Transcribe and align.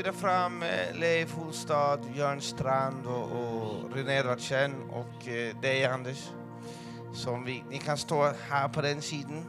bjuda 0.00 0.12
fram 0.12 0.62
eh, 0.62 0.94
Leif 0.94 1.32
Holstad, 1.32 1.96
Björn 2.12 2.40
Strand 2.40 3.06
och, 3.06 3.32
och 3.32 3.94
René 3.94 4.12
Edvardsen 4.12 4.90
och 4.90 5.28
eh, 5.28 5.60
dig 5.60 5.84
Anders. 5.84 6.30
Som 7.14 7.44
vi, 7.44 7.64
ni 7.70 7.78
kan 7.78 7.98
stå 7.98 8.32
här 8.48 8.68
på 8.68 8.80
den 8.80 9.02
sidan. 9.02 9.44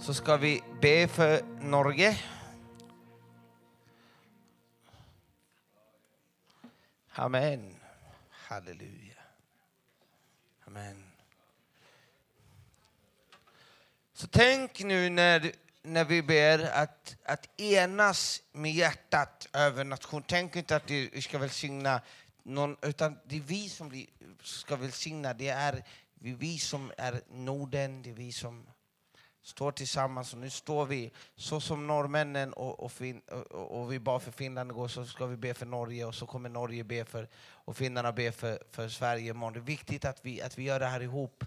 Så 0.00 0.14
ska 0.14 0.36
vi 0.36 0.62
be 0.80 1.08
för 1.08 1.42
Norge. 1.60 2.18
Amen. 7.12 7.76
Halleluja. 8.30 9.22
Amen. 10.66 11.04
Så 14.12 14.26
tänk 14.26 14.84
nu 14.84 15.10
när, 15.10 15.52
när 15.86 16.04
vi 16.04 16.22
ber 16.22 16.58
att, 16.58 17.16
att 17.24 17.60
enas 17.60 18.42
med 18.52 18.72
hjärtat 18.72 19.48
över 19.52 19.84
nation. 19.84 20.24
Tänk 20.26 20.56
inte 20.56 20.76
att 20.76 20.90
vi 20.90 21.22
ska 21.22 21.38
välsigna 21.38 22.00
någon, 22.42 22.76
utan 22.82 23.18
det 23.24 23.36
är 23.36 23.40
vi 23.40 23.68
som 23.68 24.06
ska 24.42 24.76
välsigna. 24.76 25.34
Det 25.34 25.48
är 25.48 25.84
vi 26.14 26.58
som 26.58 26.92
är 26.96 27.20
Norden, 27.30 28.02
det 28.02 28.10
är 28.10 28.14
vi 28.14 28.32
som 28.32 28.66
står 29.46 29.72
tillsammans. 29.72 30.32
Och 30.32 30.38
nu 30.38 30.50
står 30.50 30.86
vi 30.86 31.12
så 31.36 31.60
som 31.60 31.86
norrmännen 31.86 32.52
och, 32.52 32.80
och, 32.80 32.92
fin, 32.92 33.20
och, 33.50 33.80
och 33.80 33.92
vi 33.92 33.98
bad 33.98 34.22
för 34.22 34.32
Finland 34.32 34.70
igår 34.70 34.88
så 34.88 35.06
ska 35.06 35.26
vi 35.26 35.36
be 35.36 35.54
för 35.54 35.66
Norge 35.66 36.04
och 36.04 36.14
så 36.14 36.26
kommer 36.26 36.48
Norge 36.48 36.84
be 36.84 37.04
för 37.04 37.28
och 37.36 37.76
finnarna 37.76 38.12
be 38.12 38.32
för, 38.32 38.62
för 38.70 38.88
Sverige 38.88 39.30
imorgon. 39.30 39.52
Det 39.52 39.58
är 39.58 39.60
viktigt 39.60 40.04
att 40.04 40.24
vi, 40.24 40.42
att 40.42 40.58
vi 40.58 40.62
gör 40.62 40.80
det 40.80 40.86
här 40.86 41.02
ihop. 41.02 41.44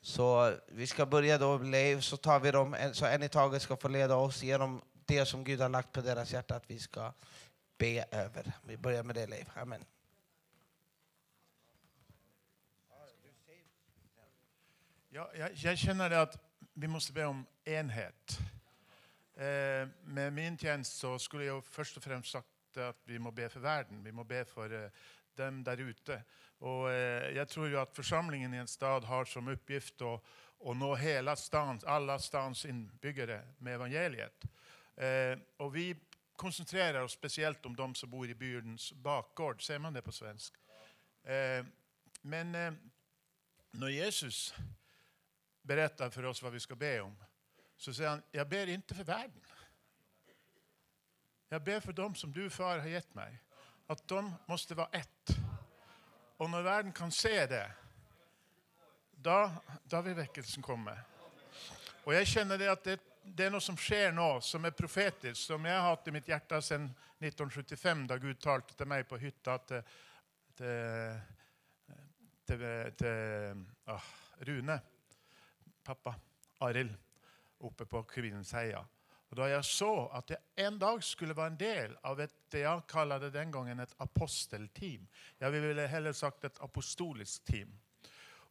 Så 0.00 0.54
vi 0.66 0.86
ska 0.86 1.06
börja 1.06 1.38
då, 1.38 1.58
Leif, 1.58 2.04
så 2.04 2.16
tar 2.16 2.40
vi 2.40 2.50
dem, 2.50 2.76
så 2.92 3.06
en 3.06 3.22
i 3.22 3.28
taget 3.28 3.62
ska 3.62 3.76
få 3.76 3.88
leda 3.88 4.16
oss 4.16 4.42
genom 4.42 4.82
det 5.04 5.26
som 5.26 5.44
Gud 5.44 5.60
har 5.60 5.68
lagt 5.68 5.92
på 5.92 6.00
deras 6.00 6.32
hjärta 6.32 6.56
att 6.56 6.70
vi 6.70 6.78
ska 6.78 7.12
be 7.78 8.04
över. 8.10 8.52
Vi 8.62 8.76
börjar 8.76 9.02
med 9.02 9.14
det 9.14 9.26
Leif. 9.26 9.48
Amen. 9.54 9.84
Ja, 15.08 15.30
jag, 15.38 15.50
jag 15.54 15.78
känner 15.78 16.10
det 16.10 16.20
att 16.20 16.43
vi 16.74 16.88
måste 16.88 17.12
be 17.12 17.24
om 17.24 17.46
enhet. 17.64 18.38
Eh, 19.36 19.88
med 20.04 20.32
min 20.32 20.58
tjänst 20.58 20.96
så 20.96 21.18
skulle 21.18 21.44
jag 21.44 21.64
först 21.64 21.96
och 21.96 22.02
främst 22.02 22.30
sagt 22.30 22.76
att 22.76 22.96
vi 23.04 23.18
må 23.18 23.30
be 23.30 23.48
för 23.48 23.60
världen. 23.60 24.04
Vi 24.04 24.12
må 24.12 24.24
be 24.24 24.44
för 24.44 24.84
eh, 24.84 24.90
dem 25.34 25.64
där 25.64 25.76
ute. 25.76 26.22
Och, 26.58 26.90
eh, 26.90 27.36
jag 27.36 27.48
tror 27.48 27.68
ju 27.68 27.78
att 27.78 27.96
församlingen 27.96 28.54
i 28.54 28.56
en 28.56 28.68
stad 28.68 29.04
har 29.04 29.24
som 29.24 29.48
uppgift 29.48 30.00
att, 30.00 30.24
att 30.64 30.76
nå 30.76 30.94
hela 30.94 31.36
stans, 31.36 31.84
alla 31.84 32.18
stans 32.18 32.64
inbyggare 32.64 33.48
med 33.58 33.74
evangeliet. 33.74 34.42
Och 35.56 35.76
vi 35.76 35.96
koncentrerar 36.36 37.00
oss 37.00 37.12
speciellt 37.12 37.66
om 37.66 37.76
de 37.76 37.94
som 37.94 38.10
bor 38.10 38.28
i 38.28 38.34
byns 38.34 38.92
bakgård. 38.92 39.66
Säger 39.66 39.80
man 39.80 39.92
det 39.92 40.02
på 40.02 40.12
svenska? 40.12 40.56
Men 42.22 42.52
när 43.70 43.88
Jesus 43.88 44.54
berättar 45.64 46.10
för 46.10 46.24
oss 46.24 46.42
vad 46.42 46.52
vi 46.52 46.60
ska 46.60 46.74
be 46.74 47.00
om, 47.00 47.16
så 47.76 47.94
säger 47.94 48.10
han, 48.10 48.22
jag 48.30 48.48
ber 48.48 48.66
inte 48.66 48.94
för 48.94 49.04
världen. 49.04 49.40
Jag 51.48 51.62
ber 51.62 51.80
för 51.80 51.92
dem 51.92 52.14
som 52.14 52.32
du 52.32 52.50
far 52.50 52.78
har 52.78 52.86
gett 52.86 53.14
mig. 53.14 53.42
Att 53.86 54.08
de 54.08 54.34
måste 54.46 54.74
vara 54.74 54.88
ett. 54.92 55.36
Och 56.36 56.50
när 56.50 56.62
världen 56.62 56.92
kan 56.92 57.12
se 57.12 57.46
det, 57.46 57.70
då, 59.10 59.50
då 59.84 60.00
vill 60.00 60.14
väckelsen 60.14 60.62
komma. 60.62 60.98
Och 62.04 62.14
jag 62.14 62.26
känner 62.26 62.58
det 62.58 62.72
att 62.72 62.84
det, 62.84 63.00
det 63.22 63.44
är 63.44 63.50
något 63.50 63.62
som 63.62 63.76
sker 63.76 64.12
nu 64.12 64.40
som 64.40 64.64
är 64.64 64.70
profetiskt, 64.70 65.46
som 65.46 65.64
jag 65.64 65.80
har 65.80 65.88
haft 65.88 66.08
i 66.08 66.10
mitt 66.10 66.28
hjärta 66.28 66.62
sedan 66.62 66.84
1975 66.84 68.06
då 68.06 68.16
Gud 68.16 68.40
talade 68.40 68.72
till 68.72 68.86
mig 68.86 69.04
på 69.04 69.16
hytta 69.16 69.58
till, 69.58 69.82
till, 70.56 71.20
till, 72.46 72.92
till 72.96 73.66
oh, 73.86 74.02
Rune 74.38 74.80
pappa 75.84 76.14
Arild 76.58 76.94
uppe 77.58 77.86
på 77.86 78.02
Kvinnseia. 78.02 78.86
Och 79.28 79.36
då 79.36 79.48
jag 79.48 79.64
såg 79.64 80.10
att 80.12 80.30
jag 80.30 80.38
en 80.54 80.78
dag 80.78 81.04
skulle 81.04 81.34
vara 81.34 81.46
en 81.46 81.56
del 81.56 81.96
av 82.02 82.20
ett, 82.20 82.34
det 82.48 82.58
jag 82.58 82.86
kallade 82.86 83.30
den 83.30 83.50
gången 83.50 83.80
ett 83.80 83.94
apostelteam. 83.96 85.06
Jag 85.38 85.50
ville 85.50 85.86
hellre 85.86 86.14
sagt 86.14 86.44
ett 86.44 86.60
apostoliskt 86.60 87.46
team. 87.46 87.78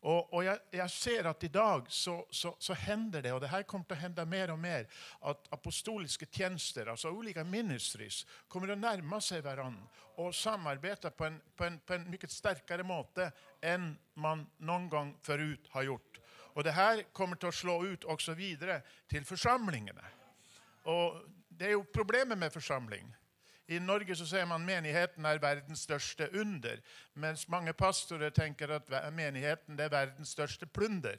Och, 0.04 0.34
och 0.34 0.44
jag, 0.44 0.60
jag, 0.72 0.92
ser 0.92 1.24
att 1.24 1.44
idag 1.44 1.92
så, 1.92 2.28
så, 2.30 2.56
så, 2.60 2.74
händer 2.74 3.22
det, 3.22 3.34
och 3.34 3.40
det 3.40 3.48
här 3.48 3.64
kommer 3.64 3.86
att 3.90 3.98
hända 3.98 4.26
mer 4.26 4.52
och 4.52 4.60
mer, 4.60 4.88
att 5.20 5.54
apostoliska 5.54 6.26
tjänster, 6.26 6.86
alltså 6.86 7.10
olika 7.10 7.44
ministries, 7.44 8.26
kommer 8.48 8.68
att 8.68 8.78
närma 8.78 9.22
sig 9.22 9.42
varandra 9.42 9.84
och 10.16 10.36
samarbeta 10.36 11.12
på 11.12 11.26
en, 11.26 11.42
på 11.56 11.64
en, 11.64 11.80
på 11.80 11.94
en 11.94 12.10
mycket 12.10 12.32
starkare 12.32 12.84
måte 12.84 13.32
än 13.62 13.98
man 14.14 14.50
någon 14.58 14.90
gång 14.90 15.18
förut 15.22 15.68
har 15.70 15.84
gjort. 15.84 16.12
Och 16.53 16.64
det 16.64 16.72
här 16.72 17.03
kommer 17.14 17.47
att 17.47 17.56
slå 17.56 17.86
ut 17.86 18.03
också 18.03 18.34
vidare 18.34 18.81
till 19.08 19.25
församlingarna. 19.25 20.06
Och 20.84 21.16
det 21.50 21.66
är 21.66 21.69
ju 21.69 21.84
problemet 21.84 22.38
med 22.38 22.53
församling. 22.53 23.16
I 23.66 23.80
Norge 23.80 24.16
så 24.16 24.25
säger 24.25 24.46
man 24.46 24.62
att 24.62 24.66
menigheten 24.66 25.25
är 25.25 25.38
världens 25.38 25.81
största 25.81 26.28
under. 26.28 26.81
Men 27.14 27.38
många 27.47 27.74
pastorer 27.74 28.30
tänker 28.30 28.69
att 28.69 29.14
menigheten 29.14 29.80
är 29.80 29.90
världens 29.90 30.30
största 30.30 30.66
plunder. 30.66 31.18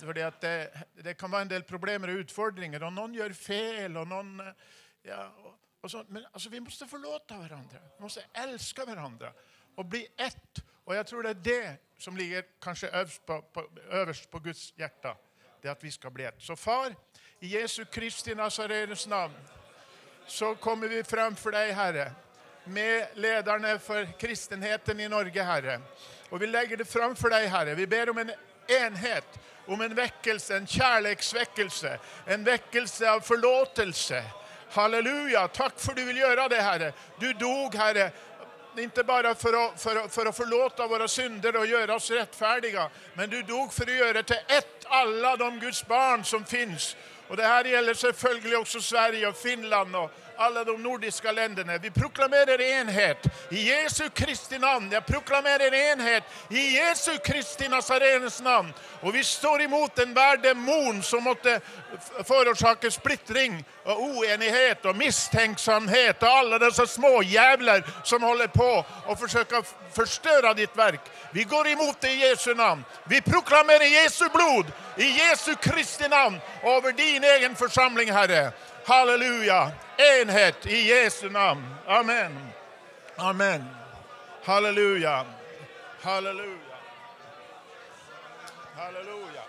För 0.00 0.14
det, 0.14 0.40
det, 0.40 0.84
det, 1.02 1.14
kan 1.14 1.30
vara 1.30 1.42
en 1.42 1.48
del 1.48 1.62
problem 1.62 2.04
och 2.04 2.08
utfordringar 2.08 2.82
och 2.82 2.92
någon 2.92 3.14
gör 3.14 3.30
fel 3.30 3.96
och 3.96 4.08
någon... 4.08 4.42
Ja, 5.02 5.32
och 5.80 5.90
så, 5.90 6.04
men 6.08 6.26
alltså, 6.32 6.48
vi 6.48 6.60
måste 6.60 6.86
förlåta 6.86 7.38
varandra, 7.38 7.78
vi 7.96 8.02
måste 8.02 8.24
älska 8.32 8.84
varandra 8.84 9.32
och 9.74 9.84
bli 9.84 10.08
ett. 10.16 10.64
Och 10.84 10.94
jag 10.94 11.06
tror 11.06 11.22
det 11.22 11.30
är 11.30 11.34
det 11.34 11.76
som 11.98 12.16
ligger 12.16 12.44
kanske 12.60 12.88
överst 12.88 13.26
på, 13.26 13.42
på, 13.42 13.64
överst 13.90 14.30
på 14.30 14.38
Guds 14.38 14.72
hjärta. 14.76 15.16
Det 15.62 15.68
är 15.68 15.72
att 15.72 15.84
vi 15.84 15.90
ska 15.90 16.10
bli 16.10 16.24
ett. 16.24 16.34
Så 16.42 16.56
far, 16.56 16.94
i 17.40 17.46
Jesu 17.46 17.84
Kristi 17.84 18.34
Nazarens 18.34 19.06
namn 19.06 19.34
så 20.26 20.54
kommer 20.54 20.88
vi 20.88 21.04
framför 21.04 21.50
dig 21.52 21.72
Herre 21.72 22.12
med 22.64 23.06
ledarna 23.14 23.78
för 23.78 24.18
kristenheten 24.18 25.00
i 25.00 25.08
Norge 25.08 25.42
Herre. 25.42 25.80
Och 26.28 26.42
vi 26.42 26.46
lägger 26.46 26.76
det 26.76 26.84
framför 26.84 27.30
dig 27.30 27.46
Herre. 27.46 27.74
Vi 27.74 27.86
ber 27.86 28.10
om 28.10 28.18
en 28.18 28.32
enhet, 28.66 29.38
om 29.66 29.80
en 29.80 29.94
väckelse, 29.94 30.56
en 30.56 30.66
kärleksväckelse, 30.66 31.98
en 32.26 32.44
väckelse 32.44 33.10
av 33.10 33.20
förlåtelse. 33.20 34.24
Halleluja, 34.70 35.48
tack 35.48 35.80
för 35.80 35.90
att 35.90 35.96
du 35.96 36.04
vill 36.04 36.16
göra 36.16 36.48
det 36.48 36.60
Herre. 36.60 36.92
Du 37.20 37.32
dog 37.32 37.74
Herre 37.74 38.10
inte 38.78 39.04
bara 39.04 39.34
för 39.34 39.66
att, 39.66 39.82
för, 39.82 40.08
för 40.08 40.26
att 40.26 40.36
förlåta 40.36 40.86
våra 40.86 41.08
synder 41.08 41.56
och 41.56 41.66
göra 41.66 41.94
oss 41.94 42.10
rättfärdiga, 42.10 42.90
men 43.14 43.30
du 43.30 43.42
dog 43.42 43.72
för 43.72 43.82
att 43.82 43.96
göra 43.96 44.22
till 44.22 44.36
ett 44.48 44.84
alla 44.84 45.36
de 45.36 45.60
Guds 45.60 45.86
barn 45.86 46.24
som 46.24 46.44
finns. 46.44 46.96
Och 47.28 47.36
det 47.36 47.42
här 47.42 47.64
gäller 47.64 48.12
självklart 48.12 48.60
också 48.60 48.80
Sverige 48.80 49.28
och 49.28 49.36
Finland 49.36 49.96
och 49.96 50.10
alla 50.42 50.64
de 50.64 50.82
nordiska 50.82 51.32
länderna. 51.32 51.78
Vi 51.78 51.90
proklamerar 51.90 52.60
enhet 52.60 53.26
i 53.50 53.68
Jesu 53.68 54.08
Kristi 54.08 54.58
namn. 54.58 54.92
Jag 54.92 55.06
proklamerar 55.06 55.74
enhet 55.74 56.24
i 56.50 56.76
Jesu 56.76 57.18
Kristi 57.18 57.68
Nazarens 57.68 58.42
namn. 58.42 58.72
Och 59.00 59.14
vi 59.14 59.24
står 59.24 59.62
emot 59.62 59.98
en 59.98 60.14
världemon 60.14 61.02
som 61.02 61.24
måste 61.24 61.60
förorsaka 62.24 62.90
splittring 62.90 63.64
och 63.84 64.02
oenighet 64.02 64.84
och 64.84 64.96
misstänksamhet 64.96 66.22
och 66.22 66.28
alla 66.28 66.58
dessa 66.58 66.86
små 66.86 67.22
jävlar 67.22 67.84
som 68.04 68.22
håller 68.22 68.46
på 68.46 68.84
att 69.06 69.20
försöka 69.20 69.62
förstöra 69.92 70.54
ditt 70.54 70.76
verk. 70.76 71.00
Vi 71.30 71.44
går 71.44 71.68
emot 71.68 71.96
det 72.00 72.10
i 72.10 72.28
Jesu 72.28 72.54
namn. 72.54 72.84
Vi 73.04 73.20
proklamerar 73.20 73.84
Jesu 73.84 74.28
blod 74.28 74.66
i 74.96 75.06
Jesu 75.06 75.54
Kristi 75.54 76.08
namn 76.08 76.40
över 76.62 76.92
din 76.92 77.24
egen 77.24 77.56
församling, 77.56 78.12
Herre. 78.12 78.52
Halleluja! 78.86 79.70
Enhet 80.02 80.66
i 80.66 80.88
Jesu 80.88 81.28
namn. 81.28 81.74
Amen. 81.86 82.52
Amen. 83.18 83.64
Halleluja. 84.44 85.24
Halleluja. 86.02 86.76
Halleluja. 88.76 89.42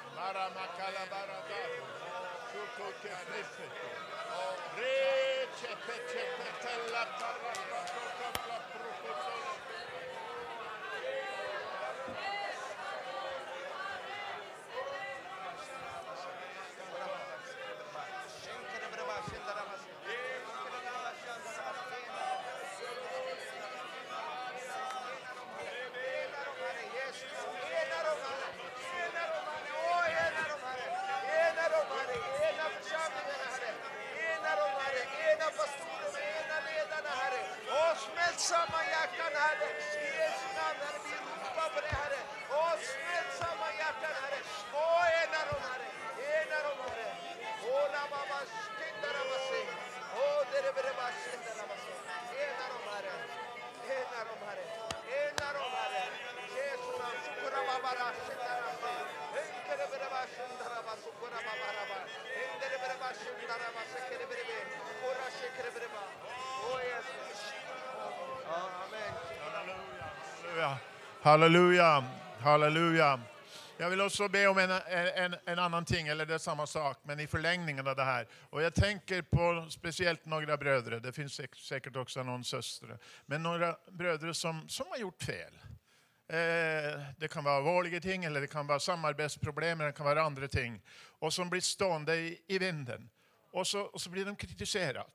samaya 38.44 39.08
kanare, 39.16 39.70
Jesu 39.80 40.48
namare, 40.52 41.00
mi 41.08 41.16
rupa 41.40 41.66
brehare, 41.76 42.20
o 42.52 42.64
smet 42.76 43.28
samaya 43.40 43.90
kanare, 44.04 44.40
o 44.76 44.84
enaromare, 45.24 45.88
enaromare, 46.20 47.08
o 47.72 47.76
namama 47.96 48.40
skendaramase, 48.52 49.62
o 50.20 50.26
derebereba 50.52 51.08
skendaramase, 51.24 51.94
enaromare, 52.44 53.14
enaromare, 53.96 54.66
enaromare, 55.24 56.04
Jesu 56.52 56.92
nam 57.00 57.16
sukura 57.24 57.60
babara 57.70 58.08
skendarama, 58.20 58.94
enderebereba 59.40 60.22
skendarama 60.36 60.94
sukura 61.00 61.40
babaraba, 61.48 62.00
enderebereba 62.44 63.08
skendarama 63.20 63.82
sekereberebe, 63.92 64.58
kura 65.00 65.28
sekerebereba, 65.40 66.04
o 66.68 66.76
Yesus. 66.92 67.63
Halleluja. 70.54 70.78
Halleluja. 71.22 72.04
Halleluja. 72.40 73.20
Jag 73.78 73.90
vill 73.90 74.02
också 74.02 74.28
be 74.28 74.48
om 74.48 74.58
en, 74.58 74.72
en, 74.72 75.36
en 75.46 75.60
annan 75.60 75.86
ting, 75.86 76.08
eller 76.08 76.26
det 76.26 76.34
är 76.34 76.38
samma 76.38 76.68
sak, 76.68 76.98
men 77.04 77.20
i 77.20 77.28
förlängningen 77.28 77.88
av 77.88 77.96
det 77.96 78.04
här. 78.04 78.28
Och 78.50 78.62
jag 78.62 78.74
tänker 78.74 79.22
på 79.22 79.68
speciellt 79.70 80.26
några 80.26 80.58
bröder, 80.58 81.00
det 81.00 81.12
finns 81.12 81.42
säkert 81.58 81.96
också 81.96 82.24
någon 82.24 82.44
syster, 82.44 82.98
men 83.26 83.44
några 83.44 83.76
bröder 83.92 84.34
som, 84.34 84.70
som 84.70 84.86
har 84.90 84.98
gjort 84.98 85.24
fel. 85.24 85.54
Eh, 86.28 87.02
det 87.18 87.28
kan 87.32 87.44
vara 87.44 87.62
vanliga 87.62 88.00
ting, 88.00 88.26
eller 88.26 88.42
det 88.42 88.48
kan 88.48 88.68
vara 88.68 88.80
samarbetsproblem, 88.80 89.80
eller 89.80 89.92
det 89.92 89.98
kan 89.98 90.06
vara 90.06 90.24
andra 90.24 90.48
ting. 90.48 90.82
Och 91.20 91.34
som 91.34 91.50
blir 91.50 91.62
stående 91.62 92.16
i, 92.16 92.42
i 92.48 92.60
vinden. 92.60 93.10
Och 93.52 93.68
så, 93.68 93.82
och 93.82 94.02
så 94.02 94.10
blir 94.10 94.26
de 94.26 94.36
kritiserade. 94.36 95.10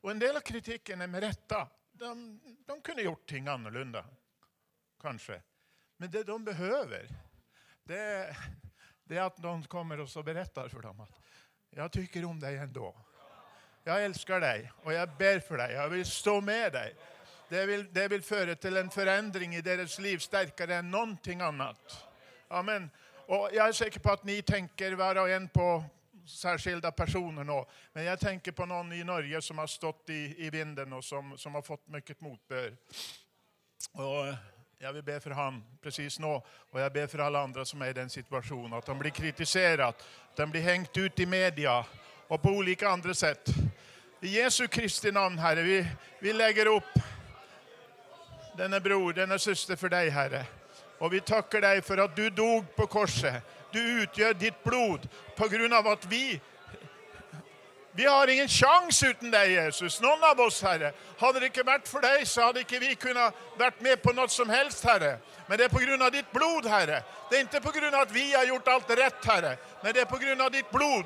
Och 0.00 0.10
en 0.10 0.18
del 0.18 0.36
av 0.36 0.40
kritiken 0.40 1.00
är 1.00 1.06
med 1.06 1.20
rätta. 1.20 1.68
De, 1.98 2.40
de 2.66 2.80
kunde 2.80 3.02
gjort 3.02 3.26
ting 3.26 3.48
annorlunda, 3.48 4.04
kanske. 5.00 5.42
Men 5.96 6.10
det 6.10 6.24
de 6.24 6.44
behöver, 6.44 7.08
det 7.84 7.98
är, 7.98 8.36
det 9.04 9.16
är 9.16 9.22
att 9.22 9.38
någon 9.38 9.62
kommer 9.62 10.00
och 10.00 10.10
så 10.10 10.22
berättar 10.22 10.68
för 10.68 10.80
dem 10.80 11.00
att 11.00 11.20
jag 11.70 11.92
tycker 11.92 12.24
om 12.24 12.40
dig 12.40 12.56
ändå. 12.56 12.94
Jag 13.84 14.04
älskar 14.04 14.40
dig 14.40 14.72
och 14.82 14.92
jag 14.92 15.16
ber 15.16 15.40
för 15.40 15.56
dig. 15.56 15.72
Jag 15.72 15.88
vill 15.88 16.06
stå 16.06 16.40
med 16.40 16.72
dig. 16.72 16.96
Det 17.48 17.66
vill, 17.66 17.92
det 17.92 18.08
vill 18.08 18.22
föra 18.22 18.54
till 18.54 18.76
en 18.76 18.90
förändring 18.90 19.54
i 19.54 19.60
deras 19.60 19.98
liv 19.98 20.18
starkare 20.18 20.74
än 20.74 20.90
någonting 20.90 21.40
annat. 21.40 22.06
Amen. 22.48 22.90
Och 23.26 23.50
jag 23.52 23.68
är 23.68 23.72
säker 23.72 24.00
på 24.00 24.10
att 24.10 24.24
ni 24.24 24.42
tänker 24.42 24.92
var 24.92 25.16
och 25.16 25.30
en 25.30 25.48
på 25.48 25.84
särskilda 26.28 26.92
personer 26.92 27.44
nu. 27.44 27.64
Men 27.92 28.04
jag 28.04 28.20
tänker 28.20 28.52
på 28.52 28.66
någon 28.66 28.92
i 28.92 29.04
Norge 29.04 29.42
som 29.42 29.58
har 29.58 29.66
stått 29.66 30.10
i, 30.10 30.34
i 30.46 30.50
vinden 30.50 30.92
och 30.92 31.04
som, 31.04 31.38
som 31.38 31.54
har 31.54 31.62
fått 31.62 31.88
mycket 31.88 32.20
motbör. 32.20 32.76
Och 33.92 34.34
jag 34.78 34.92
vill 34.92 35.02
be 35.02 35.20
för 35.20 35.30
han 35.30 35.64
precis 35.82 36.18
nu. 36.18 36.40
Och 36.70 36.80
jag 36.80 36.92
ber 36.92 37.06
för 37.06 37.18
alla 37.18 37.40
andra 37.40 37.64
som 37.64 37.82
är 37.82 37.90
i 37.90 37.92
den 37.92 38.10
situationen. 38.10 38.72
Att 38.72 38.86
de 38.86 38.98
blir 38.98 39.10
kritiserade, 39.10 39.86
att 39.86 40.04
de 40.36 40.50
blir 40.50 40.60
hängt 40.60 40.96
ut 40.96 41.20
i 41.20 41.26
media 41.26 41.84
och 42.28 42.42
på 42.42 42.48
olika 42.48 42.88
andra 42.88 43.14
sätt. 43.14 43.48
I 44.20 44.28
Jesu 44.28 44.66
Kristi 44.66 45.12
namn, 45.12 45.38
Herre, 45.38 45.62
vi, 45.62 45.86
vi 46.20 46.32
lägger 46.32 46.66
upp 46.66 46.98
denna 48.56 48.80
bror, 48.80 49.12
denna 49.12 49.38
syster 49.38 49.76
för 49.76 49.88
dig, 49.88 50.10
Herre. 50.10 50.46
Och 50.98 51.12
vi 51.12 51.20
tackar 51.20 51.60
dig 51.60 51.82
för 51.82 51.98
att 51.98 52.16
du 52.16 52.30
dog 52.30 52.76
på 52.76 52.86
korset. 52.86 53.44
Du 53.72 54.02
utgör 54.02 54.34
ditt 54.34 54.64
blod 54.64 55.08
på 55.36 55.48
grund 55.48 55.74
av 55.74 55.86
att 55.86 56.06
vi 56.06 56.40
vi 57.98 58.06
har 58.06 58.28
ingen 58.28 58.48
chans 58.48 59.02
utan 59.02 59.30
dig 59.30 59.52
Jesus, 59.52 60.00
någon 60.00 60.24
av 60.24 60.40
oss 60.40 60.62
Herre. 60.62 60.92
Hade 61.18 61.40
det 61.40 61.46
inte 61.46 61.62
varit 61.62 61.88
för 61.88 62.00
dig 62.00 62.26
så 62.26 62.40
hade 62.40 62.60
inte 62.60 62.78
vi 62.78 62.94
kunnat 62.94 63.34
varit 63.58 63.80
med 63.80 64.02
på 64.02 64.12
något 64.12 64.30
som 64.30 64.50
helst 64.50 64.84
Herre. 64.84 65.18
Men 65.46 65.58
det 65.58 65.64
är 65.64 65.68
på 65.68 65.78
grund 65.78 66.02
av 66.02 66.10
ditt 66.10 66.32
blod 66.32 66.66
Herre. 66.66 67.02
Det 67.30 67.36
är 67.36 67.40
inte 67.40 67.60
på 67.60 67.70
grund 67.70 67.94
av 67.94 68.00
att 68.00 68.12
vi 68.12 68.34
har 68.34 68.44
gjort 68.44 68.68
allt 68.68 68.90
rätt 68.90 69.24
Herre. 69.24 69.56
Men 69.82 69.92
det 69.92 70.00
är 70.00 70.04
på 70.04 70.16
grund 70.16 70.42
av 70.42 70.50
ditt 70.50 70.70
blod 70.70 71.04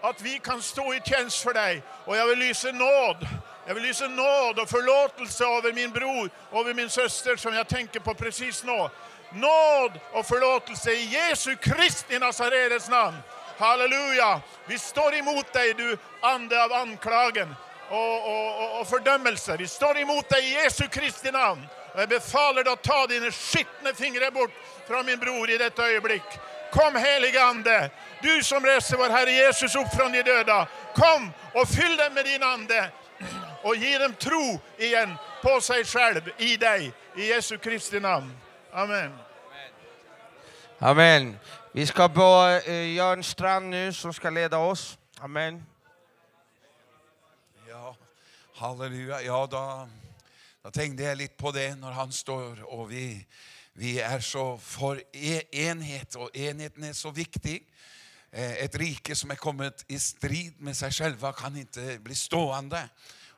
att 0.00 0.22
vi 0.22 0.38
kan 0.38 0.62
stå 0.62 0.94
i 0.94 1.00
tjänst 1.04 1.42
för 1.42 1.54
dig. 1.54 1.82
Och 2.04 2.16
jag 2.16 2.26
vill 2.26 2.38
lysa 2.38 2.72
nåd. 2.72 3.28
Jag 3.66 3.74
vill 3.74 3.82
lysa 3.82 4.08
nåd 4.08 4.58
och 4.58 4.68
förlåtelse 4.68 5.44
över 5.44 5.72
min 5.72 5.90
bror, 5.90 6.30
över 6.52 6.74
min 6.74 6.90
syster 6.90 7.36
som 7.36 7.54
jag 7.54 7.68
tänker 7.68 8.00
på 8.00 8.14
precis 8.14 8.64
nu. 8.64 8.88
Nåd 9.34 10.00
och 10.12 10.26
förlåtelse 10.26 10.90
i 10.90 11.04
Jesu 11.04 11.56
Kristi 11.56 12.18
Nazarets 12.18 12.88
namn. 12.88 13.16
Halleluja! 13.58 14.40
Vi 14.66 14.78
står 14.78 15.14
emot 15.14 15.52
dig, 15.52 15.74
du 15.74 15.98
ande 16.20 16.64
av 16.64 16.72
anklagen 16.72 17.54
och, 17.88 18.28
och, 18.28 18.62
och, 18.62 18.80
och 18.80 18.88
fördömelse. 18.88 19.56
Vi 19.56 19.66
står 19.66 19.98
emot 19.98 20.28
dig 20.28 20.44
i 20.44 20.52
Jesu 20.52 20.88
Kristi 20.88 21.30
namn. 21.30 21.66
Jag 21.96 22.08
befaller 22.08 22.64
dig 22.64 22.72
att 22.72 22.82
ta 22.82 23.06
dina 23.06 23.30
skitna 23.30 23.94
fingrar 23.94 24.30
bort 24.30 24.50
från 24.86 25.06
min 25.06 25.18
bror 25.18 25.50
i 25.50 25.58
detta 25.58 25.88
ögonblick. 25.88 26.22
Kom 26.72 26.96
helige 26.96 27.44
Ande, 27.44 27.90
du 28.22 28.42
som 28.42 28.66
reser 28.66 28.96
vår 28.96 29.10
Herre 29.10 29.30
Jesus 29.30 29.74
upp 29.74 29.94
från 29.96 30.12
de 30.12 30.22
döda. 30.22 30.66
Kom 30.94 31.30
och 31.54 31.68
fyll 31.68 31.96
dem 31.96 32.14
med 32.14 32.24
din 32.24 32.42
Ande 32.42 32.90
och 33.62 33.76
ge 33.76 33.98
dem 33.98 34.14
tro 34.14 34.60
igen 34.78 35.14
på 35.42 35.60
sig 35.60 35.84
själv, 35.84 36.30
i 36.38 36.56
dig, 36.56 36.92
i 37.16 37.26
Jesu 37.26 37.58
Kristi 37.58 38.00
namn. 38.00 38.41
Amen. 38.72 39.12
Amen. 40.78 41.38
Vi 41.72 41.86
ska 41.86 42.08
be 42.08 42.62
eh, 42.66 42.94
Jörn 42.94 43.22
Strand 43.22 43.68
nu 43.68 43.92
som 43.92 44.12
ska 44.12 44.30
leda 44.30 44.58
oss. 44.58 44.98
Amen. 45.18 45.66
Ja, 47.68 47.96
halleluja. 48.54 49.22
Ja, 49.22 49.46
da, 49.46 49.88
da 50.64 50.70
tenkte 50.70 51.04
jeg 51.04 51.16
litt 51.16 51.36
på 51.36 51.52
det 51.52 51.74
når 51.80 51.92
han 51.92 52.12
står, 52.12 52.62
og 52.64 52.88
vi, 52.90 53.26
vi 53.74 53.98
er 54.00 54.20
så 54.20 54.56
for 54.56 54.96
e- 55.12 55.44
enhet, 55.52 56.16
og 56.16 56.30
enheten 56.34 56.84
er 56.84 56.92
så 56.96 57.10
viktig. 57.10 57.60
Eh, 58.32 58.64
Et 58.64 58.80
rike 58.80 59.14
som 59.14 59.30
er 59.30 59.40
kommet 59.40 59.84
i 59.88 59.98
strid 59.98 60.56
med 60.58 60.74
seg 60.74 60.94
selv, 60.94 61.32
kan 61.36 61.56
ikke 61.56 61.98
bli 62.00 62.14
stående. 62.14 62.88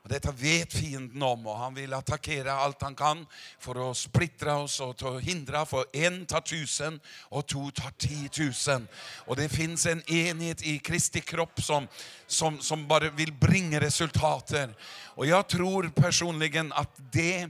Och 0.05 0.11
detta 0.11 0.31
vet 0.31 0.73
fienden 0.73 1.23
om, 1.23 1.47
och 1.47 1.57
han 1.57 1.73
vill 1.73 1.93
attackera 1.93 2.53
allt 2.53 2.81
han 2.81 2.95
kan 2.95 3.25
för 3.59 3.91
att 3.91 3.97
splittra 3.97 4.57
oss 4.57 4.79
och 4.79 5.21
hindra. 5.21 5.65
För 5.65 5.85
en 5.93 6.25
tar 6.25 6.41
tusen, 6.41 6.99
och 7.21 7.47
två 7.47 7.71
tar 7.71 7.91
tiotusen. 7.97 8.87
tusen. 8.87 8.87
Det 9.37 9.49
finns 9.49 9.85
en 9.85 10.09
enhet 10.11 10.63
i 10.63 10.79
Kristi 10.79 11.21
kropp 11.21 11.61
som, 11.61 11.87
som, 12.27 12.59
som 12.59 12.87
bara 12.87 13.09
vill 13.09 13.33
bringa 13.33 13.79
resultater. 13.81 14.75
Och 15.03 15.25
jag 15.25 15.47
tror 15.47 15.91
personligen 15.95 16.73
att 16.73 16.91
det 17.11 17.49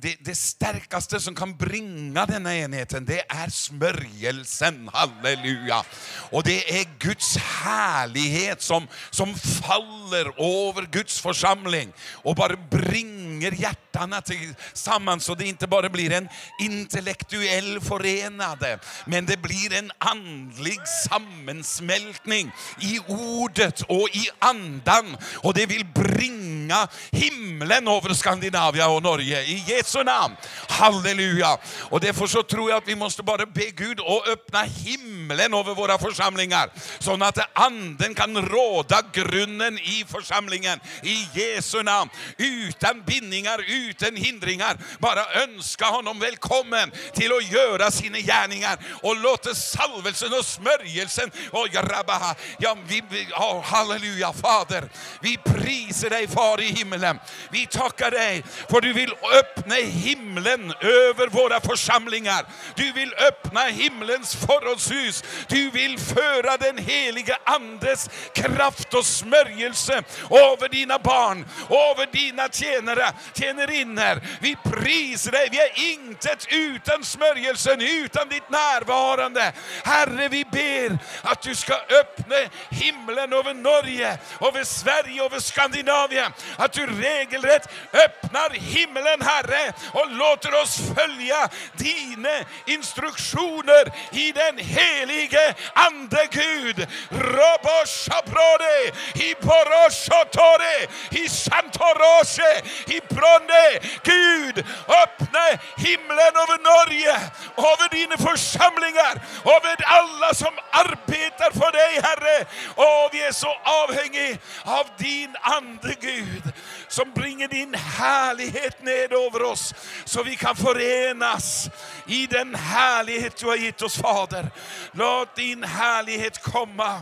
det, 0.00 0.16
det 0.20 0.34
starkaste 0.34 1.20
som 1.20 1.34
kan 1.34 1.56
bringa 1.56 2.26
denna 2.26 2.56
enheten, 2.56 3.04
det 3.04 3.24
är 3.28 3.48
smörjelsen. 3.50 4.90
Halleluja. 4.92 5.84
Och 6.30 6.42
det 6.42 6.80
är 6.80 6.86
Guds 6.98 7.36
härlighet 7.36 8.62
som, 8.62 8.88
som 9.10 9.34
faller 9.34 10.26
över 10.68 10.86
Guds 10.92 11.20
församling 11.20 11.92
och 12.12 12.34
bara 12.34 12.56
bringar 12.70 13.27
bringer 13.38 13.62
hjärtana 13.62 14.20
tillsammans 14.20 15.24
så 15.24 15.34
det 15.34 15.44
inte 15.46 15.66
bara 15.66 15.88
blir 15.88 16.12
en 16.12 16.28
intellektuell 16.60 17.80
förenade, 17.80 18.78
men 19.06 19.26
det 19.26 19.42
blir 19.42 19.72
en 19.72 19.92
andlig 19.98 20.78
sammensmältning 21.08 22.50
i 22.80 22.98
ordet 23.08 23.82
och 23.82 24.08
i 24.12 24.28
andan. 24.38 25.16
Och 25.36 25.54
det 25.54 25.66
vill 25.66 25.86
bringa 25.86 26.88
himlen 27.10 27.88
över 27.88 28.14
Skandinavien 28.14 28.90
och 28.90 29.02
Norge 29.02 29.42
i 29.42 29.64
Jesu 29.66 30.04
namn. 30.04 30.36
Halleluja! 30.68 31.58
Och 31.90 32.00
därför 32.00 32.26
så 32.26 32.42
tror 32.42 32.70
jag 32.70 32.76
att 32.76 32.88
vi 32.88 32.96
måste 32.96 33.22
bara 33.22 33.46
be 33.46 33.70
Gud 33.70 34.00
att 34.00 34.28
öppna 34.28 34.62
himlen 34.62 35.54
över 35.54 35.74
våra 35.74 35.98
församlingar 35.98 36.70
så 36.98 37.24
att 37.24 37.38
anden 37.58 38.14
kan 38.14 38.36
råda 38.36 39.00
grunden 39.12 39.78
i 39.78 40.04
församlingen 40.08 40.80
i 41.02 41.28
Jesu 41.34 41.82
namn. 41.82 42.10
Utan 42.38 43.02
bindning 43.06 43.27
bindningar, 43.28 43.64
utan 43.68 44.16
hindringar. 44.16 44.76
Bara 44.98 45.42
önska 45.42 45.84
honom 45.84 46.18
välkommen 46.18 46.90
till 47.14 47.32
att 47.32 47.52
göra 47.52 47.90
sina 47.90 48.18
gärningar 48.18 48.78
och 49.02 49.16
låta 49.16 49.54
salvelsen 49.54 50.32
och 50.32 50.44
smörjelsen 50.44 51.30
och 51.50 51.68
rabbaha. 51.74 52.34
Ja, 52.58 52.76
vi, 52.88 53.02
oh, 53.32 53.62
halleluja 53.62 54.32
Fader. 54.32 54.88
Vi 55.20 55.36
prisar 55.36 56.10
dig 56.10 56.28
Far 56.28 56.60
i 56.60 56.64
himlen. 56.64 57.18
Vi 57.50 57.66
tackar 57.66 58.10
dig 58.10 58.44
för 58.70 58.80
du 58.80 58.92
vill 58.92 59.14
öppna 59.40 59.74
himlen 59.74 60.72
över 60.80 61.28
våra 61.28 61.60
församlingar. 61.60 62.46
Du 62.74 62.92
vill 62.92 63.14
öppna 63.14 63.60
himlens 63.60 64.36
förrådshus. 64.36 65.24
Du 65.48 65.70
vill 65.70 65.98
föra 65.98 66.56
den 66.56 66.78
heliga 66.78 67.38
Andes 67.44 68.08
kraft 68.34 68.94
och 68.94 69.06
smörjelse 69.06 70.02
över 70.30 70.68
dina 70.68 70.98
barn, 70.98 71.46
över 71.70 72.12
dina 72.12 72.48
tjänare, 72.48 73.12
tjänarinnor. 73.34 74.20
Vi 74.40 74.56
prisar 74.64 75.32
dig. 75.32 75.48
Vi 75.50 75.60
är 75.60 75.92
intet 75.92 76.46
utan 76.50 77.04
smörjelsen, 77.04 77.80
utan 77.80 78.28
ditt 78.28 78.50
närvarande. 78.50 79.52
Herre, 79.84 80.28
vi 80.28 80.44
ber 80.44 80.98
att 81.22 81.42
du 81.42 81.54
ska 81.54 81.74
öppna 81.74 82.36
himlen 82.70 83.32
över 83.32 83.54
Norge, 83.54 84.18
över 84.40 84.64
Sverige, 84.64 85.24
över 85.24 85.40
Skandinavien. 85.40 86.32
Att 86.56 86.72
du 86.72 86.86
regelrätt 86.86 87.68
öppnar 87.92 88.50
himlen, 88.50 89.22
Herre, 89.22 89.72
och 89.92 90.10
låter 90.10 90.62
oss 90.62 90.80
följa 90.94 91.48
dina 91.72 92.38
instruktioner 92.66 93.92
i 94.12 94.32
den 94.32 94.58
helige 94.58 95.54
Ande 95.72 96.28
Gud. 96.30 96.86
Roboshabrode, 97.10 98.92
i 99.14 99.34
Boroshotore, 99.40 100.86
i 101.10 101.28
Santoroshe, 101.28 102.62
i 102.86 103.00
Pronde. 103.08 103.78
Gud, 104.02 104.64
öppna 105.02 105.40
himlen 105.76 106.32
över 106.42 106.58
Norge, 106.72 107.14
över 107.56 107.88
dina 107.90 108.16
församlingar, 108.16 109.20
över 109.44 109.84
alla 109.84 110.34
som 110.34 110.52
arbetar 110.70 111.50
för 111.50 111.72
dig, 111.72 112.00
Herre. 112.02 112.44
Och 112.74 113.10
vi 113.12 113.22
är 113.22 113.32
så 113.32 113.56
avhängiga 113.64 114.38
av 114.64 114.86
din 114.98 115.36
Ande, 115.40 115.94
Gud, 116.00 116.42
som 116.88 117.12
bringar 117.12 117.48
din 117.48 117.74
härlighet 117.74 118.82
ned 118.82 119.12
över 119.12 119.42
oss, 119.42 119.74
så 120.04 120.22
vi 120.22 120.36
kan 120.36 120.56
förenas 120.56 121.70
i 122.06 122.26
den 122.26 122.54
härlighet 122.54 123.36
du 123.36 123.46
har 123.46 123.56
gett 123.56 123.82
oss, 123.82 123.96
Fader. 123.96 124.50
Låt 124.92 125.36
din 125.36 125.64
härlighet 125.64 126.42
komma. 126.42 127.00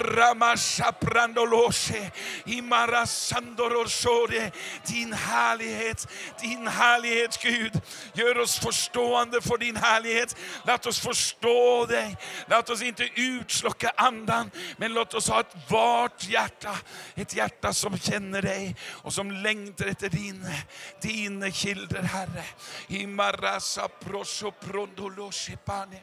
Ramashaprandoloshe, 0.00 2.10
Imarasandoroshore. 2.44 4.50
Din 4.86 5.12
härlighet, 5.20 6.08
din 6.40 6.66
härlighet 6.68 7.42
Gud. 7.42 7.80
Gör 8.12 8.38
oss 8.38 8.58
förstående 8.58 9.40
för 9.40 9.58
din 9.58 9.76
härlighet. 9.76 10.36
Låt 10.66 10.86
oss 10.86 11.00
förstå 11.00 11.86
dig. 11.86 12.16
Låt 12.46 12.70
oss 12.70 12.82
inte 12.82 13.08
utslocka 13.14 13.92
andan, 13.96 14.50
men 14.76 14.94
låt 14.94 15.14
oss 15.14 15.28
ha 15.28 15.40
ett 15.40 15.56
vart 15.68 16.28
hjärta. 16.28 16.76
Ett 17.14 17.36
hjärta 17.36 17.72
som 17.72 17.98
känner 17.98 18.42
dig 18.42 18.76
och 18.86 19.12
som 19.12 19.30
längtar 19.30 19.86
efter 19.86 20.08
din, 20.08 20.46
din 21.02 21.52
kilder, 21.52 22.02
Herre. 22.02 22.44
Imarasa 22.88 23.88
prosho 23.88 24.50
prondoloshepane. 24.50 25.96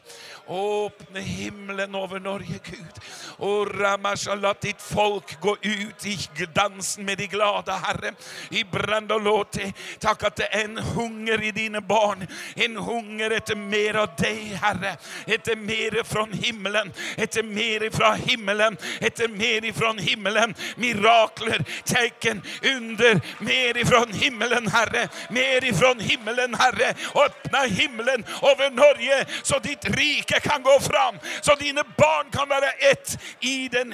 Öppna 0.48 1.20
himlen 1.20 1.94
över 1.94 2.20
Norge, 2.20 2.60
Gud. 2.64 3.00
Och 3.36 3.80
Ramasha, 3.80 4.34
låt 4.34 4.60
ditt 4.60 4.82
folk 4.82 5.40
gå 5.40 5.56
ut 5.60 6.06
i 6.06 6.18
dansen 6.54 7.04
med 7.04 7.18
de 7.18 7.26
glada, 7.26 7.72
Herre. 7.72 8.14
I 8.50 8.64
Brandolote, 9.08 9.72
tack 9.98 10.22
att 10.22 10.36
det 10.36 10.54
är 10.54 10.64
en 10.64 10.78
hunger 10.78 11.42
i 11.42 11.50
dina 11.50 11.80
barn. 11.80 12.26
En 12.54 12.76
hunger 12.76 13.30
efter 13.30 13.56
mer 13.56 13.94
av 13.94 14.08
dig, 14.18 14.58
Herre. 14.62 14.96
Efter 15.26 15.56
mer 15.56 16.02
från 16.04 16.32
himlen. 16.32 16.92
Efter 17.16 17.42
mer 17.42 17.82
ifrån 17.82 18.14
himlen. 18.14 18.76
Efter 19.00 19.28
mer 19.28 19.64
ifrån 19.64 19.98
himlen. 19.98 20.54
Mirakler, 20.76 21.64
tecken, 21.84 22.42
under. 22.62 23.20
Mer 23.38 23.76
ifrån 23.76 24.12
himlen, 24.12 24.68
Herre. 24.68 25.08
Mer 25.30 25.64
ifrån 25.64 26.00
himlen, 26.00 26.54
Herre. 26.54 26.94
Öppna 27.14 27.58
himlen 27.58 28.24
över 28.42 28.70
Norge 28.70 29.26
så 29.42 29.58
ditt 29.58 29.84
rike 29.84 30.40
kan 30.40 30.62
gå 30.62 30.80
fram. 30.80 31.14
Så 31.40 31.54
dina 31.54 31.82
barn 31.96 32.30
kan 32.32 32.48
vara 32.48 32.70
ett 32.70 33.18
i 33.40 33.68
den 33.68 33.92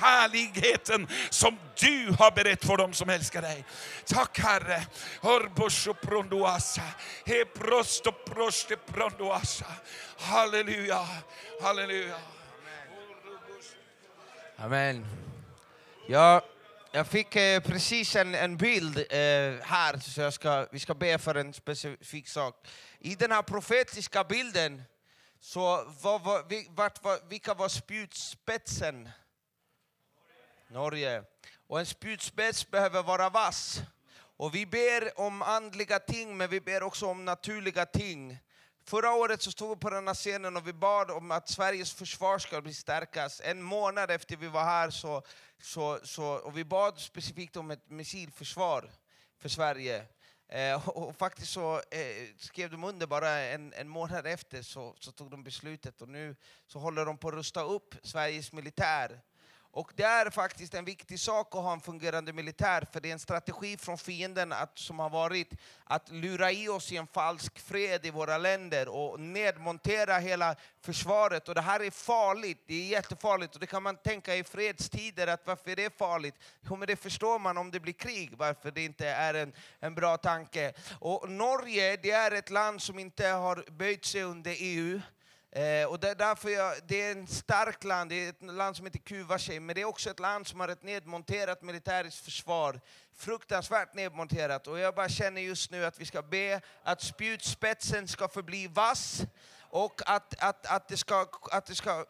härligheten 0.00 1.08
som 1.30 1.58
du 1.76 2.14
har 2.18 2.30
berett 2.30 2.64
för 2.64 2.76
dem 2.76 2.92
som 2.92 3.08
älskar 3.08 3.42
dig. 3.42 3.64
Tack 4.06 4.38
Herre. 4.38 4.86
Halleluja. 10.18 11.06
Halleluja. 11.62 12.16
Amen. 14.56 15.06
Ja, 16.08 16.44
jag 16.92 17.06
fick 17.06 17.36
eh, 17.36 17.60
precis 17.60 18.16
en, 18.16 18.34
en 18.34 18.56
bild 18.56 18.98
eh, 18.98 19.04
här, 19.62 19.98
så 19.98 20.20
jag 20.20 20.32
ska, 20.32 20.66
vi 20.72 20.78
ska 20.78 20.94
be 20.94 21.18
för 21.18 21.34
en 21.34 21.52
specifik 21.52 22.28
sak. 22.28 22.66
I 22.98 23.14
den 23.14 23.32
här 23.32 23.42
profetiska 23.42 24.24
bilden, 24.24 24.82
så 25.40 25.84
vad, 26.02 26.22
vad, 26.22 26.48
vi- 26.48 26.68
vart, 26.70 27.04
var, 27.04 27.18
vilka 27.28 27.54
var 27.54 27.68
spjutspetsen? 27.68 29.08
Norge. 30.68 31.22
Och 31.66 31.80
en 31.80 31.86
spjutspets 31.86 32.70
behöver 32.70 33.02
vara 33.02 33.30
vass. 33.30 33.82
Och 34.36 34.54
vi 34.54 34.66
ber 34.66 35.20
om 35.20 35.42
andliga 35.42 35.98
ting, 35.98 36.36
men 36.36 36.50
vi 36.50 36.60
ber 36.60 36.82
också 36.82 37.06
om 37.06 37.24
naturliga 37.24 37.86
ting. 37.86 38.38
Förra 38.86 39.10
året 39.10 39.42
så 39.42 39.50
stod 39.50 39.68
vi 39.68 39.80
på 39.80 39.90
den 39.90 40.06
här 40.06 40.14
scenen 40.14 40.56
och 40.56 40.66
vi 40.68 40.72
bad 40.72 41.10
om 41.10 41.30
att 41.30 41.48
Sveriges 41.48 41.92
försvar 41.92 42.38
ska 42.38 42.60
bli 42.60 42.74
stärkas. 42.74 43.40
En 43.44 43.62
månad 43.62 44.10
efter 44.10 44.36
vi 44.36 44.48
var 44.48 44.64
här 44.64 44.90
så, 44.90 45.22
så, 45.62 45.98
så 46.02 46.24
och 46.24 46.58
vi 46.58 46.64
bad 46.64 47.00
specifikt 47.00 47.56
om 47.56 47.70
ett 47.70 47.90
missilförsvar 47.90 48.90
för 49.38 49.48
Sverige. 49.48 50.06
Eh, 50.48 50.88
och, 50.88 51.08
och 51.08 51.16
faktiskt 51.16 51.52
så 51.52 51.76
eh, 51.76 52.28
skrev 52.38 52.70
de 52.70 52.84
under 52.84 53.06
bara 53.06 53.30
en, 53.30 53.72
en 53.72 53.88
månad 53.88 54.26
efter 54.26 54.62
så, 54.62 54.94
så 55.00 55.12
tog 55.12 55.30
de 55.30 55.44
beslutet 55.44 56.02
och 56.02 56.08
nu 56.08 56.36
så 56.66 56.78
håller 56.78 57.06
de 57.06 57.18
på 57.18 57.28
att 57.28 57.34
rusta 57.34 57.62
upp 57.62 57.94
Sveriges 58.02 58.52
militär. 58.52 59.20
Och 59.74 59.92
det 59.94 60.02
är 60.02 60.30
faktiskt 60.30 60.74
en 60.74 60.84
viktig 60.84 61.20
sak 61.20 61.54
att 61.54 61.62
ha 61.62 61.72
en 61.72 61.80
fungerande 61.80 62.32
militär, 62.32 62.86
för 62.92 63.00
det 63.00 63.08
är 63.08 63.12
en 63.12 63.18
strategi 63.18 63.76
från 63.76 63.98
fienden 63.98 64.52
att, 64.52 64.78
som 64.78 64.98
har 64.98 65.10
varit 65.10 65.52
att 65.84 66.08
lura 66.08 66.52
i 66.52 66.68
oss 66.68 66.92
i 66.92 66.96
en 66.96 67.06
falsk 67.06 67.58
fred 67.58 68.06
i 68.06 68.10
våra 68.10 68.38
länder 68.38 68.88
och 68.88 69.20
nedmontera 69.20 70.18
hela 70.18 70.56
försvaret. 70.80 71.48
Och 71.48 71.54
det 71.54 71.60
här 71.60 71.82
är 71.82 71.90
farligt, 71.90 72.64
det 72.66 72.74
är 72.74 72.86
jättefarligt. 72.86 73.54
Och 73.54 73.60
det 73.60 73.66
kan 73.66 73.82
man 73.82 73.96
tänka 73.96 74.36
i 74.36 74.44
fredstider, 74.44 75.26
att 75.26 75.46
varför 75.46 75.70
är 75.70 75.76
det 75.76 75.98
farligt? 75.98 76.34
Jo, 76.60 76.76
men 76.76 76.86
det 76.86 76.96
förstår 76.96 77.38
man 77.38 77.58
om 77.58 77.70
det 77.70 77.80
blir 77.80 77.92
krig, 77.92 78.32
varför 78.36 78.70
det 78.70 78.84
inte 78.84 79.08
är 79.08 79.34
en, 79.34 79.52
en 79.80 79.94
bra 79.94 80.16
tanke. 80.16 80.72
Och 81.00 81.30
Norge, 81.30 81.96
det 81.96 82.10
är 82.10 82.30
ett 82.30 82.50
land 82.50 82.82
som 82.82 82.98
inte 82.98 83.26
har 83.26 83.64
böjt 83.70 84.04
sig 84.04 84.22
under 84.22 84.54
EU. 84.58 85.00
Eh, 85.54 85.86
och 85.86 86.00
det 86.00 86.10
är 86.10 86.14
därför 86.14 86.48
jag, 86.48 86.74
det 86.86 87.02
är 87.02 87.22
ett 87.22 87.30
starkt 87.30 87.84
land, 87.84 88.10
det 88.10 88.26
är 88.26 88.28
ett 88.28 88.42
land 88.42 88.76
som 88.76 88.86
inte 88.86 88.98
kuvar 88.98 89.38
sig, 89.38 89.60
men 89.60 89.74
det 89.74 89.80
är 89.80 89.84
också 89.84 90.10
ett 90.10 90.20
land 90.20 90.46
som 90.46 90.60
har 90.60 90.68
ett 90.68 90.82
nedmonterat 90.82 91.62
militäriskt 91.62 92.24
försvar. 92.24 92.80
Fruktansvärt 93.16 93.94
nedmonterat. 93.94 94.66
Och 94.66 94.78
jag 94.78 94.94
bara 94.94 95.08
känner 95.08 95.40
just 95.40 95.70
nu 95.70 95.84
att 95.84 96.00
vi 96.00 96.06
ska 96.06 96.22
be 96.22 96.60
att 96.82 97.02
spjutspetsen 97.02 98.08
ska 98.08 98.28
förbli 98.28 98.66
vass 98.66 99.22
och 99.60 100.00
att, 100.06 100.34
att, 100.38 100.66
att, 100.66 100.88
det, 100.88 100.96
ska, 100.96 101.26
att, 101.50 101.66
det, 101.66 101.74
ska, 101.74 102.04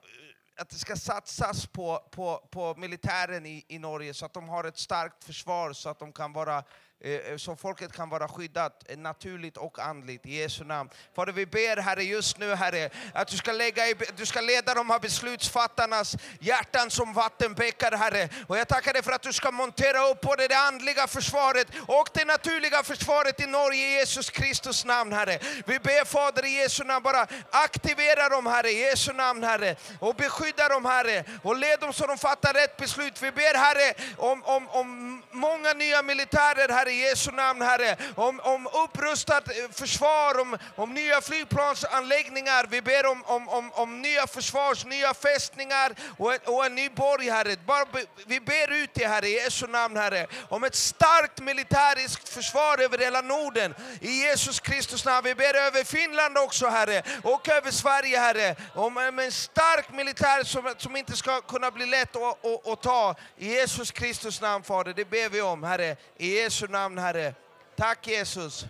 att 0.56 0.68
det 0.68 0.78
ska 0.78 0.96
satsas 0.96 1.66
på, 1.66 2.08
på, 2.10 2.48
på 2.50 2.74
militären 2.74 3.46
i, 3.46 3.64
i 3.68 3.78
Norge 3.78 4.14
så 4.14 4.26
att 4.26 4.34
de 4.34 4.48
har 4.48 4.64
ett 4.64 4.78
starkt 4.78 5.24
försvar 5.24 5.72
så 5.72 5.88
att 5.88 5.98
de 5.98 6.12
kan 6.12 6.32
vara 6.32 6.64
Eh, 7.00 7.12
eh, 7.12 7.36
så 7.36 7.56
folket 7.56 7.92
kan 7.92 8.08
vara 8.08 8.28
skyddat 8.28 8.84
eh, 8.88 8.98
naturligt 8.98 9.56
och 9.56 9.78
andligt 9.78 10.26
i 10.26 10.34
Jesu 10.34 10.64
namn. 10.64 10.90
Fader, 11.16 11.32
vi 11.32 11.46
ber 11.46 11.76
Herre 11.76 12.04
just 12.04 12.38
nu 12.38 12.54
Herre, 12.54 12.90
att 13.14 13.28
du 13.28 13.36
ska, 13.36 13.52
lägga 13.52 13.88
i, 13.88 13.94
du 14.16 14.26
ska 14.26 14.40
leda 14.40 14.74
de 14.74 14.90
här 14.90 14.98
beslutsfattarnas 14.98 16.16
hjärtan 16.40 16.90
som 16.90 17.12
vattenbäckar 17.12 17.92
Herre. 17.92 18.28
Och 18.46 18.58
jag 18.58 18.68
tackar 18.68 18.92
dig 18.92 19.02
för 19.02 19.12
att 19.12 19.22
du 19.22 19.32
ska 19.32 19.50
montera 19.50 20.08
upp 20.08 20.20
både 20.20 20.48
det 20.48 20.58
andliga 20.58 21.06
försvaret 21.06 21.68
och 21.86 22.08
det 22.14 22.24
naturliga 22.24 22.82
försvaret 22.82 23.40
i 23.40 23.46
Norge 23.46 23.88
i 23.88 23.98
Jesus 23.98 24.30
Kristus 24.30 24.84
namn 24.84 25.12
Herre. 25.12 25.38
Vi 25.66 25.78
ber 25.78 26.04
Fader 26.04 26.44
i 26.44 26.50
Jesu 26.50 26.84
namn, 26.84 27.02
bara 27.02 27.26
aktivera 27.50 28.28
dem 28.28 28.46
Herre 28.46 28.70
i 28.70 28.80
Jesu 28.80 29.12
namn 29.12 29.44
Herre. 29.44 29.76
Och 30.00 30.14
beskydda 30.14 30.68
dem 30.68 30.84
Herre 30.84 31.24
och 31.42 31.56
led 31.56 31.80
dem 31.80 31.92
så 31.92 32.06
de 32.06 32.18
fattar 32.18 32.52
rätt 32.52 32.76
beslut. 32.76 33.22
Vi 33.22 33.32
ber 33.32 33.54
Herre 33.54 33.94
om, 34.16 34.44
om, 34.44 34.68
om 34.68 35.22
många 35.30 35.72
nya 35.72 36.02
militärer 36.02 36.68
Herre 36.68 36.83
i 36.88 37.00
Jesu 37.00 37.30
namn 37.30 37.62
Herre. 37.62 37.96
Om, 38.14 38.40
om 38.40 38.66
upprustat 38.84 39.48
eh, 39.48 39.54
försvar, 39.72 40.40
om, 40.40 40.58
om 40.76 40.94
nya 40.94 41.20
flygplansanläggningar. 41.20 42.66
Vi 42.70 42.82
ber 42.82 43.06
om, 43.06 43.24
om, 43.24 43.48
om, 43.48 43.72
om 43.72 44.02
nya 44.02 44.26
försvars, 44.26 44.84
nya 44.84 45.14
fästningar 45.14 45.92
och, 46.18 46.34
en- 46.34 46.40
och 46.44 46.66
en 46.66 46.74
ny 46.74 46.88
borg 46.88 47.30
Herre. 47.30 47.56
Bara, 47.66 47.86
vi 48.26 48.40
ber 48.40 48.72
ut 48.72 48.90
det 48.94 49.06
Herre 49.06 49.28
i 49.28 49.34
Jesu 49.34 49.66
namn 49.66 49.96
Herre. 49.96 50.26
Om 50.48 50.64
ett 50.64 50.74
starkt 50.74 51.40
militäriskt 51.40 52.28
försvar 52.28 52.80
över 52.80 52.98
hela 52.98 53.20
Norden. 53.20 53.74
I 54.00 54.10
Jesus 54.10 54.60
Kristus 54.60 55.04
namn. 55.04 55.24
Vi 55.24 55.34
ber 55.34 55.54
över 55.56 55.84
Finland 55.84 56.38
också 56.38 56.66
Herre. 56.66 57.02
Och 57.22 57.48
över 57.48 57.70
Sverige 57.70 58.18
Herre. 58.18 58.56
Om 58.74 58.94
om 58.96 59.18
en 59.18 59.32
stark 59.32 59.92
militär 59.92 60.44
som, 60.44 60.74
som 60.78 60.96
inte 60.96 61.16
ska 61.16 61.40
kunna 61.40 61.70
bli 61.70 61.86
lätt 61.86 62.16
att, 62.16 62.44
att, 62.44 62.68
att 62.68 62.82
ta. 62.82 63.14
I 63.38 63.48
Jesus 63.48 63.90
Kristus 63.90 64.40
namn 64.40 64.64
Fader. 64.64 64.92
Det 64.92 65.04
ber 65.04 65.28
vi 65.28 65.40
om 65.40 65.62
Herre. 65.62 65.96
I 66.18 66.38
Jesu 66.40 66.66
namn 66.66 66.73
namn, 66.74 66.98
Herre. 66.98 67.34
Tack 67.76 68.06
Jesus. 68.06 68.66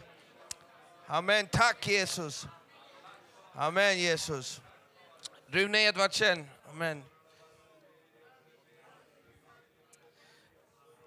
Amen. 1.08 1.48
Tack 1.48 1.86
Jesus. 1.86 2.46
Amen 3.54 3.98
Jesus. 3.98 4.62
Rune 5.54 5.78
Edvardsen. 5.88 6.50
Amen. 6.68 7.04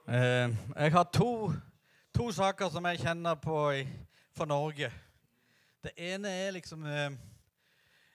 Eh, 0.07 0.55
jeg 0.75 0.91
har 0.91 1.03
to, 1.03 1.53
to 2.17 2.31
saker 2.31 2.69
som 2.69 2.85
jeg 2.85 2.99
kjenner 2.99 3.35
på 3.35 3.69
i, 3.71 3.87
for 4.35 4.45
Norge. 4.45 4.91
Det 5.83 5.91
ene 5.97 6.29
er 6.29 6.51
liksom 6.51 6.85
eh, 6.85 7.11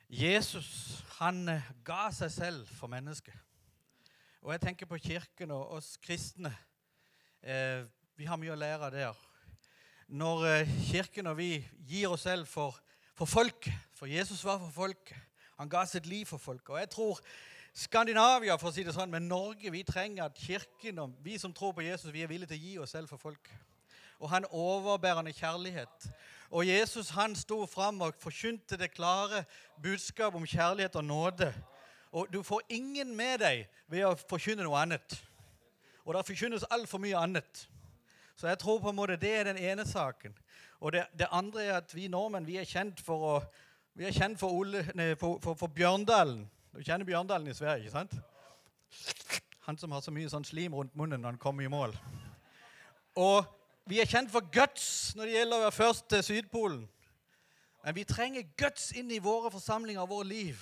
Jesus 0.08 1.04
han 1.18 1.48
eh, 1.48 1.70
ga 1.84 2.08
seg 2.10 2.30
selv 2.30 2.66
for 2.66 2.90
mennesket. 2.90 3.34
Og 4.42 4.52
jeg 4.52 4.60
tenker 4.60 4.86
på 4.90 4.98
kirken 4.98 5.50
og 5.54 5.76
oss 5.78 5.96
kristne. 6.02 6.50
Eh, 7.42 7.84
vi 8.22 8.26
har 8.30 8.38
mye 8.38 8.52
å 8.54 8.58
lære 8.58 8.88
der. 8.94 9.22
Når 10.14 10.44
eh, 10.46 10.74
kirken 10.86 11.26
og 11.26 11.40
vi 11.40 11.56
gir 11.90 12.12
oss 12.12 12.22
selv 12.22 12.46
for, 12.46 12.76
for 13.18 13.26
folk 13.26 13.66
for 13.98 14.06
Jesus 14.06 14.44
var 14.46 14.60
for 14.60 14.70
folk. 14.70 15.10
Han 15.58 15.70
ga 15.70 15.82
sitt 15.86 16.06
liv 16.06 16.26
for 16.26 16.38
folk. 16.38 16.68
Og 16.70 16.78
jeg 16.78 16.90
tror 16.90 17.18
Skandinavia, 17.74 18.54
for 18.60 18.70
å 18.70 18.74
si 18.76 18.84
det 18.86 18.94
sånn, 18.94 19.10
men 19.10 19.26
Norge, 19.26 19.72
vi 19.74 19.80
trenger 19.86 20.28
at 20.28 20.38
kirken 20.38 21.00
og 21.02 21.16
vi 21.24 21.34
som 21.38 21.54
tror 21.54 21.74
på 21.74 21.82
Jesus, 21.82 22.12
vi 22.14 22.22
er 22.22 22.30
villige 22.30 22.52
til 22.52 22.60
å 22.60 22.66
gi 22.68 22.76
oss 22.84 22.94
selv 22.94 23.10
for 23.10 23.18
folk. 23.18 23.50
og 24.22 24.30
han 24.30 24.46
overbærende 24.54 25.32
kjærlighet. 25.34 26.06
Og 26.54 26.66
Jesus 26.66 27.10
han 27.10 27.34
sto 27.34 27.64
fram 27.66 28.04
og 28.06 28.14
forkynte 28.22 28.78
det 28.78 28.92
klare 28.94 29.42
budskap 29.82 30.34
om 30.38 30.46
kjærlighet 30.46 30.94
og 30.96 31.04
nåde. 31.04 31.50
Og 32.12 32.30
du 32.30 32.42
får 32.42 32.62
ingen 32.68 33.16
med 33.16 33.42
deg 33.42 33.66
ved 33.90 34.06
å 34.06 34.14
forkynne 34.14 34.62
noe 34.62 34.78
annet. 34.78 35.18
Og 36.04 36.14
det 36.14 36.26
forkynnes 36.26 36.66
altfor 36.74 37.02
mye 37.02 37.18
annet. 37.18 37.66
Så 38.36 38.48
jeg 38.48 38.58
tror 38.58 38.80
på 38.80 38.90
en 38.90 38.96
måte 38.96 39.18
det 39.20 39.34
er 39.36 39.44
den 39.50 39.60
ene 39.60 39.86
saken. 39.86 40.34
Og 40.80 40.92
det, 40.92 41.04
det 41.18 41.28
andre 41.30 41.64
er 41.64 41.76
at 41.78 41.94
vi 41.94 42.08
nordmenn 42.10 42.46
vi 42.46 42.58
er 42.58 42.66
kjent 42.66 43.00
for, 43.04 43.22
å, 43.22 43.34
vi 43.94 44.08
er 44.08 44.16
kjent 44.16 44.40
for, 44.40 44.50
Ole, 44.50 44.82
nei, 44.98 45.12
for, 45.18 45.38
for, 45.42 45.58
for 45.58 45.70
Bjørndalen. 45.70 46.46
Du 46.72 46.80
kjenner 46.82 47.06
Bjørndalen 47.06 47.52
i 47.52 47.54
Sverige, 47.54 47.86
ikke 47.86 47.98
sant? 47.98 48.16
Han 49.68 49.78
som 49.78 49.92
har 49.94 50.02
så 50.02 50.10
mye 50.10 50.30
sånn 50.30 50.46
slim 50.46 50.74
rundt 50.74 50.96
munnen 50.98 51.20
når 51.22 51.34
han 51.34 51.42
kommer 51.42 51.64
i 51.64 51.70
mål. 51.70 51.94
Og 53.14 53.44
vi 53.86 54.00
er 54.00 54.08
kjent 54.08 54.30
for 54.32 54.46
guts 54.54 55.12
når 55.16 55.28
det 55.28 55.36
gjelder 55.36 55.58
å 55.58 55.64
være 55.66 55.76
først 55.76 56.08
til 56.10 56.24
Sydpolen. 56.26 56.82
Men 57.84 57.96
vi 57.96 58.04
trenger 58.06 58.46
guts 58.58 58.92
inn 58.98 59.10
i 59.10 59.22
våre 59.22 59.50
forsamlinger 59.50 60.02
og 60.02 60.10
vårt 60.16 60.30
liv. 60.30 60.58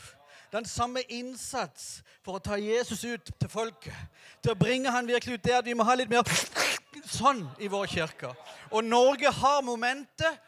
Den 0.52 0.64
samme 0.66 1.02
innsats 1.12 2.00
for 2.24 2.36
å 2.38 2.42
ta 2.42 2.56
Jesus 2.58 3.04
ut 3.04 3.32
til 3.38 3.52
folket. 3.52 3.94
Til 4.42 4.54
å 4.54 4.58
bringe 4.58 4.90
han 4.90 5.08
virkelig 5.08 5.38
ut 5.38 5.44
der. 5.46 5.62
Vi 5.62 5.76
må 5.76 5.86
ha 5.86 5.94
litt 5.94 6.10
mer 6.10 6.24
sånn 7.08 7.44
i 7.60 7.68
vår 7.70 7.86
kirke. 7.90 8.32
Og 8.70 8.84
Norge 8.84 9.30
har 9.32 9.62
momentet, 9.64 10.40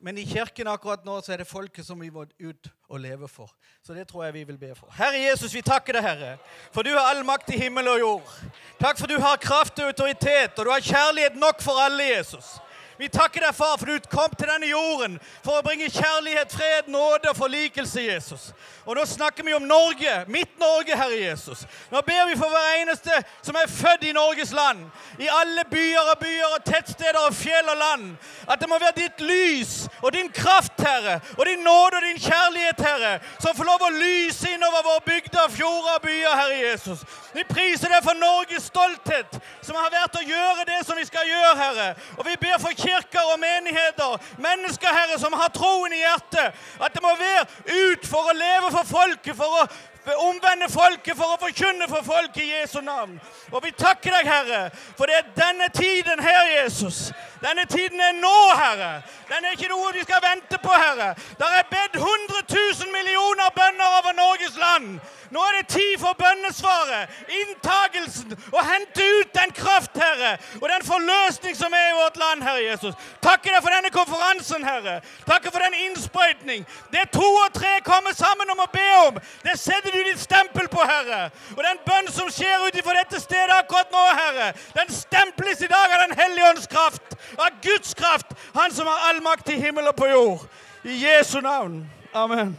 men 0.00 0.18
i 0.20 0.26
kirken 0.28 0.68
akkurat 0.68 1.04
nå 1.06 1.14
så 1.24 1.32
er 1.32 1.40
det 1.40 1.48
folket 1.48 1.86
som 1.86 2.00
vi 2.00 2.10
må 2.12 2.26
ut 2.26 2.68
og 2.92 3.00
leve 3.00 3.28
for. 3.28 3.50
Så 3.82 3.94
det 3.96 4.04
tror 4.10 4.26
jeg 4.26 4.34
vi 4.36 4.44
vil 4.50 4.58
be 4.60 4.74
for. 4.76 4.90
Herre 4.94 5.18
Jesus, 5.22 5.54
vi 5.54 5.64
takker 5.64 5.96
deg, 5.96 6.04
Herre, 6.04 6.34
for 6.74 6.84
du 6.84 6.92
har 6.92 7.08
all 7.14 7.24
makt 7.26 7.54
i 7.54 7.60
himmel 7.64 7.88
og 7.94 8.02
jord. 8.02 8.34
Takk 8.78 9.00
for 9.00 9.10
du 9.10 9.16
har 9.22 9.40
kraft 9.40 9.80
og 9.80 9.88
autoritet, 9.90 10.58
og 10.58 10.68
du 10.68 10.70
har 10.74 10.84
kjærlighet 10.84 11.40
nok 11.40 11.64
for 11.64 11.80
alle, 11.80 12.10
Jesus. 12.12 12.58
Vi 12.98 13.08
takker 13.12 13.44
deg, 13.44 13.54
far, 13.54 13.76
for 13.76 13.86
du 13.86 14.08
kom 14.10 14.32
til 14.32 14.48
denne 14.48 14.70
jorden 14.70 15.18
for 15.44 15.58
å 15.58 15.64
bringe 15.64 15.90
kjærlighet, 15.92 16.52
fred, 16.52 16.88
nåde 16.88 17.28
og 17.30 17.36
forlikelse, 17.36 18.04
Jesus. 18.06 18.50
Og 18.86 18.96
nå 18.96 19.04
snakker 19.08 19.44
vi 19.44 19.54
om 19.56 19.66
Norge, 19.66 20.12
mitt 20.32 20.52
Norge, 20.60 20.96
Herre 20.96 21.18
Jesus. 21.18 21.66
Nå 21.90 22.00
ber 22.06 22.28
vi 22.30 22.38
for 22.38 22.52
hver 22.52 22.80
eneste 22.80 23.18
som 23.44 23.58
er 23.58 23.68
født 23.70 24.06
i 24.06 24.14
Norges 24.16 24.52
land, 24.56 24.84
i 25.18 25.28
alle 25.28 25.64
byer 25.70 26.12
og 26.12 26.20
byer 26.22 26.54
og 26.54 26.64
tettsteder 26.64 27.18
og 27.26 27.34
fjell 27.34 27.68
og 27.72 27.80
land, 27.80 28.06
at 28.48 28.62
det 28.62 28.70
må 28.70 28.78
være 28.80 28.96
ditt 29.00 29.24
lys 29.26 29.74
og 30.00 30.12
din 30.16 30.30
kraft, 30.32 30.78
Herre, 30.80 31.18
og 31.36 31.44
din 31.48 31.64
nåde 31.66 32.00
og 32.00 32.06
din 32.06 32.22
kjærlighet, 32.22 32.80
Herre, 32.86 33.12
som 33.42 33.56
får 33.58 33.68
lov 33.68 33.86
å 33.88 33.92
lyse 33.98 34.54
innover 34.54 34.86
våre 34.86 35.04
bygder, 35.10 35.52
fjorder 35.52 35.98
og 35.98 36.06
byer, 36.06 36.38
Herre 36.40 36.60
Jesus. 36.62 37.04
Vi 37.34 37.44
priser 37.48 37.92
deg 37.92 38.04
for 38.06 38.16
Norges 38.16 38.70
stolthet, 38.70 39.40
som 39.66 39.76
har 39.76 39.92
vært 39.92 40.16
å 40.16 40.24
gjøre 40.24 40.68
det 40.70 40.80
som 40.86 40.96
vi 40.96 41.04
skal 41.08 41.26
gjøre, 41.28 41.56
Herre. 41.58 41.88
Og 42.16 42.24
vi 42.28 42.38
ber 42.40 42.60
for 42.62 42.85
kirker 42.86 43.32
og 43.34 43.40
menigheter, 43.42 44.16
mennesker, 44.38 44.94
Herre, 44.94 45.18
som 45.20 45.34
har 45.36 45.52
troen 45.54 45.92
i 45.92 46.00
hjertet, 46.04 46.64
at 46.80 46.94
det 46.94 47.02
må 47.04 47.12
være 47.18 47.44
ut 47.66 48.08
for 48.08 48.30
å 48.30 48.36
leve 48.36 48.72
for 48.72 48.88
folket, 48.88 49.36
for 49.36 49.60
å 49.60 49.66
omvende 50.14 50.68
folket, 50.70 51.16
for 51.16 51.34
å 51.34 51.40
forkynne 51.40 51.88
for 51.90 52.04
folket 52.06 52.42
i 52.44 52.52
Jesu 52.52 52.80
navn. 52.80 53.16
Og 53.50 53.64
vi 53.64 53.72
takker 53.74 54.14
deg, 54.14 54.28
Herre, 54.30 54.62
for 54.98 55.10
det 55.10 55.18
er 55.18 55.32
denne 55.34 55.68
tiden 55.74 56.22
her, 56.22 56.44
Jesus. 56.62 57.10
Denne 57.42 57.66
tiden 57.66 58.00
er 58.00 58.14
nå, 58.20 58.36
Herre. 58.56 59.02
Den 59.28 59.44
er 59.44 59.56
ikke 59.56 59.72
noe 59.72 59.92
vi 59.96 60.06
skal 60.06 60.22
vente 60.22 60.58
på, 60.62 60.72
Herre. 60.72 61.14
Der 61.40 61.58
er 61.58 61.68
bedt 61.70 61.98
100 61.98 62.46
000 62.54 62.94
millioner 62.94 63.50
bønder 63.58 63.98
over 63.98 64.12
Norges 64.16 64.56
land. 64.56 65.00
Nå 65.30 65.42
er 65.42 65.56
det 65.58 65.68
tid 65.74 65.98
for 65.98 66.14
bønnesvaret, 66.18 67.10
inntagelsen, 67.40 68.34
å 68.54 68.62
hente 68.62 69.06
ut 69.18 69.32
den 69.34 69.52
kraft, 69.56 69.96
Herre, 69.98 70.36
og 70.60 70.68
den 70.70 70.84
forløsning 70.86 71.56
som 71.58 71.74
er 71.74 71.88
i 71.90 71.96
vårt 71.96 72.20
land, 72.20 72.44
Herre 72.46 72.62
Jesus. 72.62 72.94
Takker 73.24 73.56
deg 73.56 73.64
for 73.64 73.74
denne 73.74 73.90
konferansen, 73.94 74.66
Herre. 74.66 75.00
Takker 75.26 75.50
for 75.50 75.64
den 75.66 75.74
innsprøytning. 75.88 76.62
Det 76.94 77.08
to 77.14 77.26
og 77.26 77.54
tre 77.56 77.72
kommer 77.86 78.14
sammen 78.14 78.54
om 78.54 78.62
å 78.62 78.70
be 78.72 78.86
om, 79.08 79.18
det 79.42 79.58
setter 79.58 79.95
du 79.96 80.04
ditt 80.04 80.20
stempel 80.20 80.68
på, 80.68 80.82
Herre. 80.84 81.30
Og 81.56 81.62
den 81.64 81.80
bønn 81.86 82.10
som 82.12 82.30
skjer 82.32 82.66
ut 82.66 82.78
ifra 82.78 82.94
dette 82.98 83.20
stedet 83.22 83.54
akkurat 83.56 83.92
nå, 83.94 84.04
Herre, 84.20 84.52
den 84.76 84.92
stemples 84.94 85.62
i 85.64 85.70
dag 85.72 85.94
av 85.96 86.04
Den 86.04 86.16
hellige 86.20 86.50
ånds 86.50 86.70
kraft, 86.70 87.16
av 87.38 87.60
Guds 87.62 87.94
kraft, 87.94 88.34
Han 88.54 88.72
som 88.72 88.86
har 88.86 89.08
all 89.08 89.22
makt 89.22 89.50
i 89.54 89.60
himmel 89.60 89.88
og 89.88 89.96
på 89.96 90.08
jord. 90.10 90.46
I 90.84 91.00
Jesu 91.02 91.40
navn. 91.40 91.82
Amen. 92.14 92.56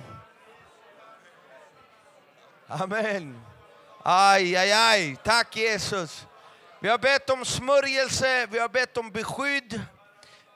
Amen. 2.69 3.35
Aj, 4.03 4.55
aj, 4.55 4.71
aj. 4.71 5.15
Tack 5.23 5.57
Jesus. 5.57 6.25
Vi 6.81 6.89
har 6.89 6.97
bett 6.97 7.29
om 7.29 7.45
smörjelse, 7.45 8.47
vi 8.51 8.59
har 8.59 8.69
bett 8.69 8.97
om 8.97 9.11
beskydd, 9.11 9.81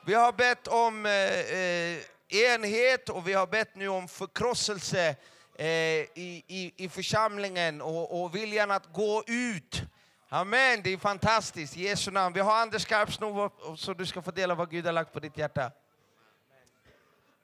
vi 0.06 0.13
har 0.13 0.32
bett 0.32 0.67
om 0.67 1.06
eh, 1.06 1.39
eh 1.39 2.12
enhet 2.32 3.10
och 3.10 3.28
vi 3.28 3.34
har 3.34 3.48
bett 3.48 3.76
nu 3.76 3.88
om 3.88 4.08
förkrosselse 4.08 5.15
Eh, 5.62 5.67
i, 5.67 6.43
i, 6.47 6.74
i 6.86 6.89
församlingen 6.89 7.82
och, 7.82 8.21
och 8.24 8.36
viljan 8.36 8.71
att 8.71 8.93
gå 8.93 9.24
ut. 9.28 9.84
Amen, 10.30 10.82
det 10.84 10.93
är 10.93 10.97
fantastiskt. 10.97 11.78
I 11.78 11.84
Jesu 11.84 12.12
namn. 12.12 12.34
Vi 12.34 12.39
har 12.39 12.62
Anders 12.62 12.82
Skarpsnov 12.82 13.52
så 13.78 13.93
du 13.93 14.06
ska 14.06 14.21
få 14.21 14.32
dela 14.32 14.56
vad 14.56 14.69
Gud 14.69 14.86
har 14.86 14.93
lagt 14.93 15.13
på 15.13 15.19
ditt 15.19 15.38
hjärta. 15.38 15.71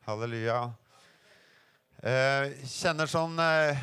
Halleluja. 0.02 0.74
Eh, 1.98 2.66
känner 2.66 3.06
som 3.06 3.40
eh, 3.40 3.78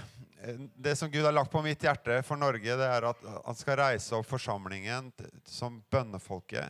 Det 0.75 0.97
som 0.97 1.11
Gud 1.11 1.25
har 1.25 1.33
lagt 1.33 1.51
på 1.51 1.63
mitt 1.63 1.83
hjärta 1.83 2.23
för 2.23 2.37
Norge, 2.37 2.77
det 2.77 2.85
är 2.85 3.03
att 3.03 3.23
han 3.45 3.55
ska 3.55 3.77
resa 3.77 4.17
upp 4.17 4.29
församlingen 4.29 5.13
som 5.45 5.85
bønnefolket. 5.91 6.65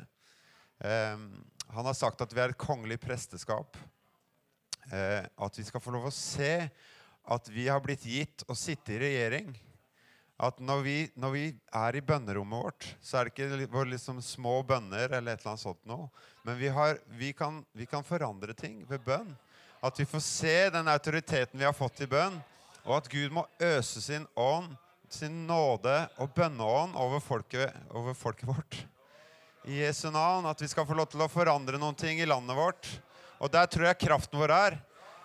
Eh, 0.79 1.19
han 1.69 1.87
har 1.87 1.95
sagt 1.95 2.21
att 2.21 2.33
vi 2.33 2.41
är 2.41 2.49
ett 2.49 2.59
kongligt 2.59 3.01
prästerskap. 3.01 3.77
Eh, 4.93 5.25
att 5.37 5.59
vi 5.59 5.65
ska 5.65 5.81
få 5.81 5.91
lov 5.91 6.07
att 6.07 6.15
se 6.15 6.69
at 7.25 7.49
vi 7.49 7.69
har 7.69 7.81
blitt 7.81 8.05
gitt 8.05 8.45
å 8.49 8.57
sitte 8.59 8.95
i 8.95 9.01
regjering. 9.01 9.55
At 10.37 10.59
når 10.59 10.81
vi, 10.83 10.97
når 11.15 11.31
vi 11.31 11.45
er 11.79 11.97
i 11.97 12.03
bønnerommet 12.05 12.65
vårt, 12.67 12.87
så 13.01 13.21
er 13.21 13.29
det 13.29 13.35
ikke 13.35 13.51
våra 13.53 13.69
våre 13.77 13.93
liksom 13.93 14.21
små 14.23 14.57
bønner 14.67 15.13
eller 15.13 15.37
et 15.37 15.41
eller 15.41 15.53
annet 15.53 15.63
sånt 15.63 15.85
noe. 15.89 16.09
Men 16.43 16.59
vi, 16.59 16.69
har, 16.75 16.99
vi, 17.07 17.31
kan, 17.33 17.63
vi 17.73 17.87
kan 17.87 18.05
forandre 18.05 18.57
ting 18.59 18.83
ved 18.89 19.05
bønn. 19.07 19.31
At 19.85 20.01
vi 20.01 20.07
får 20.09 20.25
se 20.27 20.57
den 20.75 20.89
autoriteten 20.89 21.61
vi 21.61 21.67
har 21.69 21.77
fått 21.77 22.03
i 22.03 22.11
bønn, 22.11 22.41
og 22.85 22.97
at 22.99 23.09
Gud 23.13 23.33
må 23.33 23.47
øse 23.63 24.03
sin 24.03 24.27
ånd, 24.35 24.75
sin 25.13 25.45
nåde 25.47 25.95
og 26.19 26.33
bønneånd 26.35 26.97
over 26.99 27.23
folket, 27.23 27.73
over 27.95 28.17
folket 28.19 28.49
vårt. 28.49 28.81
I 29.65 29.79
Jesu 29.81 30.11
navn. 30.11 30.45
At 30.51 30.61
vi 30.61 30.69
skal 30.69 30.85
få 30.85 30.97
lov 30.99 31.07
til 31.13 31.23
å 31.25 31.31
forandre 31.31 31.79
noen 31.81 31.97
ting 31.97 32.19
i 32.21 32.29
landet 32.29 32.59
vårt. 32.59 32.91
Og 33.41 33.53
der 33.53 33.71
tror 33.71 33.87
jeg 33.89 34.03
kraften 34.03 34.41
vår 34.41 34.53
er. 34.53 34.77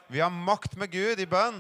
Vi 0.07 0.21
har 0.21 0.31
makt 0.31 0.77
med 0.79 0.93
Gud 0.93 1.19
i 1.19 1.27
bønn. 1.27 1.59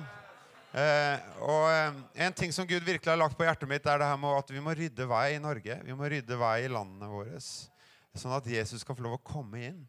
Eh, 0.69 1.17
og 1.41 1.63
eh, 1.71 1.95
en 2.25 2.33
ting 2.37 2.51
som 2.53 2.67
Gud 2.69 2.83
virkelig 2.85 3.09
har 3.09 3.17
lagt 3.17 3.37
på 3.37 3.45
hjertet 3.47 3.69
mitt, 3.69 3.85
er 3.89 3.97
det 4.01 4.09
her 4.09 4.19
med 4.21 4.37
at 4.37 4.51
vi 4.53 4.61
må 4.61 4.73
rydde 4.77 5.07
vei 5.09 5.33
i 5.33 5.41
Norge. 5.41 5.79
Vi 5.85 5.93
må 5.97 6.09
rydde 6.11 6.37
vei 6.37 6.65
i 6.65 6.69
landene 6.69 7.09
våre. 7.09 7.39
Sånn 7.41 8.35
at 8.35 8.45
Jesus 8.49 8.81
skal 8.85 8.95
få 8.97 9.03
lov 9.07 9.15
å 9.17 9.25
komme 9.25 9.57
inn. 9.71 9.79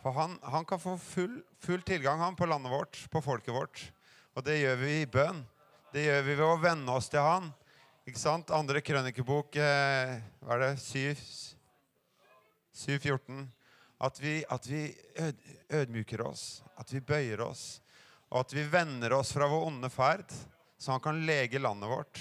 For 0.00 0.16
han, 0.16 0.38
han 0.48 0.64
kan 0.64 0.80
få 0.80 0.96
full, 1.00 1.42
full 1.60 1.82
tilgang 1.84 2.20
han, 2.24 2.36
på 2.36 2.46
landet 2.48 2.72
vårt, 2.72 2.96
på 3.12 3.20
folket 3.24 3.52
vårt. 3.52 3.92
Og 4.32 4.44
det 4.46 4.60
gjør 4.62 4.76
vi 4.80 5.00
i 5.02 5.10
bønn. 5.10 5.46
Det 5.92 6.02
gjør 6.06 6.22
vi 6.24 6.34
ved 6.38 6.46
å 6.46 6.62
venne 6.62 6.92
oss 6.96 7.08
til 7.12 7.20
han. 7.24 7.52
Ikke 8.08 8.22
sant? 8.22 8.50
Andre 8.56 8.80
krønikebok, 8.80 9.56
eh, 9.60 10.20
hva 10.40 10.56
er 10.56 10.60
det, 10.64 10.72
7.14. 10.80 13.44
At 14.00 14.16
vi, 14.22 14.40
at 14.48 14.64
vi 14.64 14.96
ød, 15.20 15.36
ødmyker 15.82 16.24
oss, 16.24 16.64
at 16.80 16.88
vi 16.94 17.00
bøyer 17.04 17.40
oss, 17.44 17.84
og 18.30 18.44
at 18.44 18.54
vi 18.54 18.62
vender 18.70 19.12
oss 19.16 19.32
fra 19.34 19.48
vår 19.50 19.66
onde 19.66 19.90
ferd, 19.90 20.30
så 20.78 20.94
han 20.94 21.02
kan 21.02 21.18
lege 21.26 21.58
landet 21.58 21.90
vårt. 21.90 22.20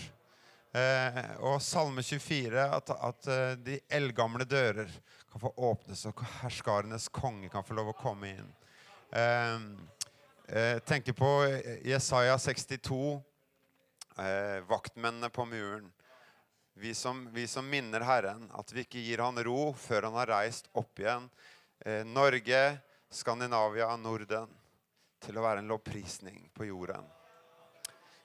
Eh, 0.72 1.20
og 1.46 1.62
Salme 1.62 2.04
24, 2.06 2.66
at, 2.66 2.90
at 2.94 3.30
eh, 3.30 3.54
de 3.62 3.78
eldgamle 3.90 4.46
dører 4.46 4.90
kan 5.32 5.42
få 5.42 5.54
åpnes, 5.70 6.04
og 6.10 6.26
herskarenes 6.42 7.08
konge 7.14 7.50
kan 7.54 7.66
få 7.66 7.78
lov 7.78 7.94
å 7.94 7.98
komme 7.98 8.34
inn. 8.34 8.52
Eh, 9.14 9.56
eh, 10.50 10.82
tenker 10.86 11.18
på 11.18 11.32
Jesaja 11.86 12.38
62, 12.42 13.00
eh, 14.18 14.60
vaktmennene 14.70 15.30
på 15.34 15.46
muren. 15.50 15.90
Vi 16.80 16.94
som, 16.94 17.26
vi 17.34 17.48
som 17.48 17.66
minner 17.70 18.06
Herren, 18.06 18.46
at 18.56 18.74
vi 18.74 18.86
ikke 18.86 19.02
gir 19.04 19.22
han 19.24 19.42
ro 19.44 19.74
før 19.78 20.10
han 20.10 20.18
har 20.22 20.34
reist 20.36 20.70
opp 20.78 21.02
igjen. 21.02 21.26
Eh, 21.86 22.06
Norge, 22.08 22.62
Skandinavia, 23.12 23.90
Norden, 24.00 24.54
till 25.26 25.38
att 25.38 25.44
vara 25.44 25.60
en 25.60 25.68
lovprisning 25.68 26.50
på 26.54 26.66
jorden. 26.66 27.04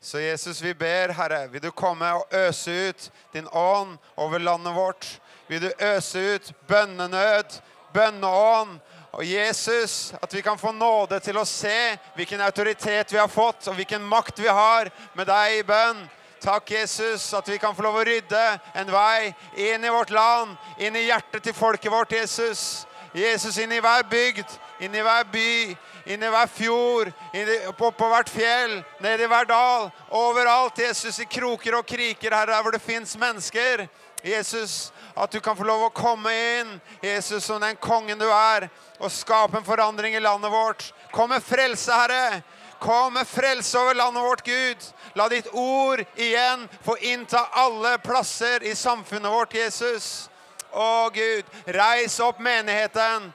Så 0.01 0.21
Jesus, 0.21 0.61
vi 0.61 0.75
ber, 0.75 1.09
Herre, 1.09 1.47
vill 1.47 1.61
du 1.61 1.71
komma 1.71 2.15
och 2.15 2.35
ösa 2.35 2.71
ut 2.71 3.13
din 3.33 3.49
ånd 3.49 3.99
över 4.17 4.39
landet 4.39 4.75
vårt? 4.75 5.21
Vill 5.47 5.61
du 5.63 5.73
ösa 5.79 6.19
ut 6.19 6.67
bönenöd, 6.67 7.47
bønneånd? 7.93 8.81
Och 9.11 9.25
Jesus, 9.25 10.15
att 10.21 10.35
vi 10.35 10.43
kan 10.43 10.59
få 10.59 10.73
nåde 10.73 11.21
till 11.21 11.37
att 11.37 11.49
se 11.49 11.99
vilken 12.17 12.41
auktoritet 12.41 13.13
vi 13.13 13.19
har 13.19 13.29
fått, 13.29 13.67
och 13.67 13.79
vilken 13.79 14.05
makt 14.05 14.39
vi 14.39 14.49
har 14.49 14.91
med 15.13 15.27
dig 15.27 15.59
i 15.59 15.65
bön. 15.65 16.09
Tack 16.41 16.71
Jesus, 16.71 17.35
att 17.35 17.49
vi 17.49 17.59
kan 17.59 17.75
få 17.75 17.83
lov 17.83 17.97
att 17.97 18.07
rydda 18.07 18.59
en 18.73 18.91
väg 18.91 19.35
in 19.57 19.85
i 19.85 19.91
vårt 19.91 20.11
land, 20.11 20.57
in 20.79 20.97
i 20.97 21.03
hjärtat 21.03 21.43
till 21.43 21.55
folket 21.55 21.93
vårt, 21.93 22.13
Jesus. 22.13 22.87
Jesus, 23.13 23.59
in 23.59 23.73
i 23.73 23.81
varje 23.81 24.05
bygd, 24.05 24.47
inn 24.85 24.95
i 24.95 25.03
hver 25.05 25.27
by, 25.33 25.75
inn 26.07 26.23
i 26.23 26.31
hver 26.31 26.51
fjord, 26.53 27.11
inn 27.35 27.51
på, 27.79 27.91
på 27.97 28.09
hvert 28.13 28.31
fjell, 28.33 28.79
ned 29.05 29.25
i 29.25 29.29
hver 29.31 29.49
dal. 29.49 29.91
Overalt, 30.15 30.79
Jesus, 30.85 31.19
i 31.21 31.29
kroker 31.29 31.79
og 31.81 31.87
kriker, 31.89 32.35
Herre, 32.35 32.53
der 32.53 32.65
hvor 32.65 32.75
det 32.75 32.85
fins 32.85 33.17
mennesker. 33.19 33.87
Jesus, 34.25 34.93
at 35.17 35.33
du 35.33 35.41
kan 35.45 35.57
få 35.57 35.67
lov 35.69 35.83
å 35.85 35.93
komme 35.93 36.33
inn, 36.33 36.75
Jesus, 37.05 37.45
som 37.45 37.61
den 37.61 37.77
kongen 37.77 38.19
du 38.21 38.27
er, 38.31 38.71
og 38.99 39.13
skape 39.13 39.59
en 39.61 39.67
forandring 39.67 40.17
i 40.17 40.23
landet 40.23 40.53
vårt. 40.53 40.87
Kom 41.13 41.29
med 41.35 41.45
frelse, 41.45 41.93
Herre. 41.93 42.43
Kom 42.81 43.13
med 43.13 43.29
frelse 43.29 43.79
over 43.79 43.95
landet 43.95 44.23
vårt, 44.23 44.45
Gud. 44.45 44.89
La 45.15 45.29
ditt 45.29 45.49
ord 45.53 46.03
igjen 46.17 46.67
få 46.85 46.97
innta 47.01 47.47
alle 47.53 47.99
plasser 48.03 48.65
i 48.65 48.75
samfunnet 48.77 49.33
vårt, 49.33 49.55
Jesus. 49.55 50.29
Å, 50.73 51.09
Gud, 51.15 51.45
reis 51.71 52.19
opp 52.21 52.41
menigheten. 52.43 53.31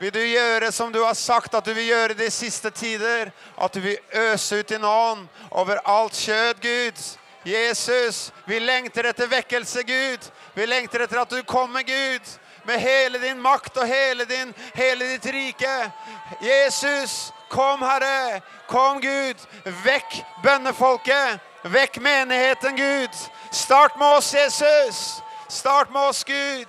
Vill 0.00 0.12
du 0.12 0.26
göra 0.26 0.72
som 0.72 0.92
du 0.92 1.02
har 1.02 1.14
sagt 1.14 1.54
att 1.54 1.64
du 1.64 1.74
vill 1.74 1.88
göra 1.88 2.14
de 2.14 2.30
sista 2.30 2.70
tider? 2.70 3.32
Att 3.56 3.72
du 3.72 3.80
vill 3.80 3.96
ösa 4.12 4.56
ut 4.56 4.68
din 4.68 4.84
ånd 4.84 5.28
över 5.56 5.80
allt 5.84 6.14
kött, 6.14 6.56
Gud. 6.60 6.94
Jesus, 7.42 8.32
vi 8.44 8.60
längtar 8.60 9.04
efter 9.04 9.26
väckelse, 9.26 9.82
Gud. 9.82 10.20
Vi 10.54 10.66
längtar 10.66 11.00
efter 11.00 11.16
att 11.16 11.28
du 11.28 11.42
kommer, 11.42 11.82
Gud. 11.82 12.22
Med 12.64 12.80
hela 12.80 13.18
din 13.18 13.40
makt 13.40 13.76
och 13.76 13.86
hela 13.86 14.24
din, 14.24 14.54
hela 14.74 15.04
ditt 15.04 15.26
rike. 15.26 15.90
Jesus, 16.40 17.32
kom, 17.48 17.82
Herre. 17.82 18.40
Kom, 18.68 19.00
Gud. 19.00 19.36
Väck 19.84 20.24
bönnefolket. 20.42 21.40
Väck 21.62 21.98
menigheten, 21.98 22.76
Gud. 22.76 23.10
Start 23.52 23.98
med 23.98 24.16
oss, 24.16 24.34
Jesus. 24.34 25.22
Start 25.48 25.90
med 25.90 26.08
oss, 26.08 26.24
Gud. 26.24 26.68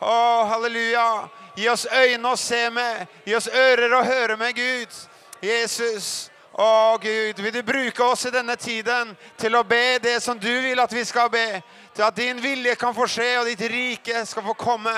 Oh, 0.00 0.46
halleluja. 0.46 1.28
Gi 1.56 1.68
oss 1.68 1.86
øyne 1.86 2.28
å 2.28 2.36
se 2.36 2.70
med. 2.70 3.06
Gi 3.24 3.34
oss 3.36 3.48
ører 3.48 3.92
å 3.94 4.04
høre 4.04 4.36
med, 4.36 4.54
Gud. 4.56 4.96
Jesus. 5.42 6.30
Å, 6.54 6.98
Gud, 7.02 7.40
vil 7.42 7.54
du 7.54 7.62
bruke 7.66 8.04
oss 8.04 8.26
i 8.28 8.30
denne 8.30 8.54
tiden 8.56 9.10
til 9.38 9.56
å 9.58 9.64
be 9.66 9.98
det 10.02 10.20
som 10.22 10.38
du 10.38 10.52
vil 10.62 10.78
at 10.78 10.92
vi 10.94 11.02
skal 11.06 11.30
be? 11.30 11.62
Til 11.94 12.06
at 12.06 12.16
din 12.16 12.38
vilje 12.42 12.76
kan 12.78 12.94
få 12.94 13.08
skje, 13.10 13.30
og 13.40 13.48
ditt 13.50 13.64
rike 13.70 14.22
skal 14.26 14.46
få 14.46 14.54
komme. 14.58 14.94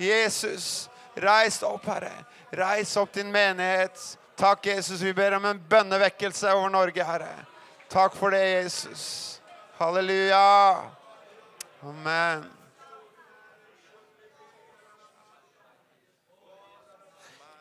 Jesus, 0.00 0.88
reis 1.14 1.60
opp, 1.66 1.86
Herre. 1.86 2.14
Reis 2.50 2.96
opp 2.98 3.14
din 3.14 3.30
menighet. 3.30 3.98
Takk, 4.40 4.66
Jesus. 4.66 5.02
Vi 5.02 5.14
ber 5.14 5.36
om 5.38 5.50
en 5.50 5.62
bønnevekkelse 5.70 6.54
over 6.54 6.70
Norge, 6.72 7.04
Herre. 7.04 7.34
Takk 7.90 8.16
for 8.18 8.34
det, 8.34 8.46
Jesus. 8.62 9.40
Halleluja. 9.78 10.46
Amen. 11.86 12.59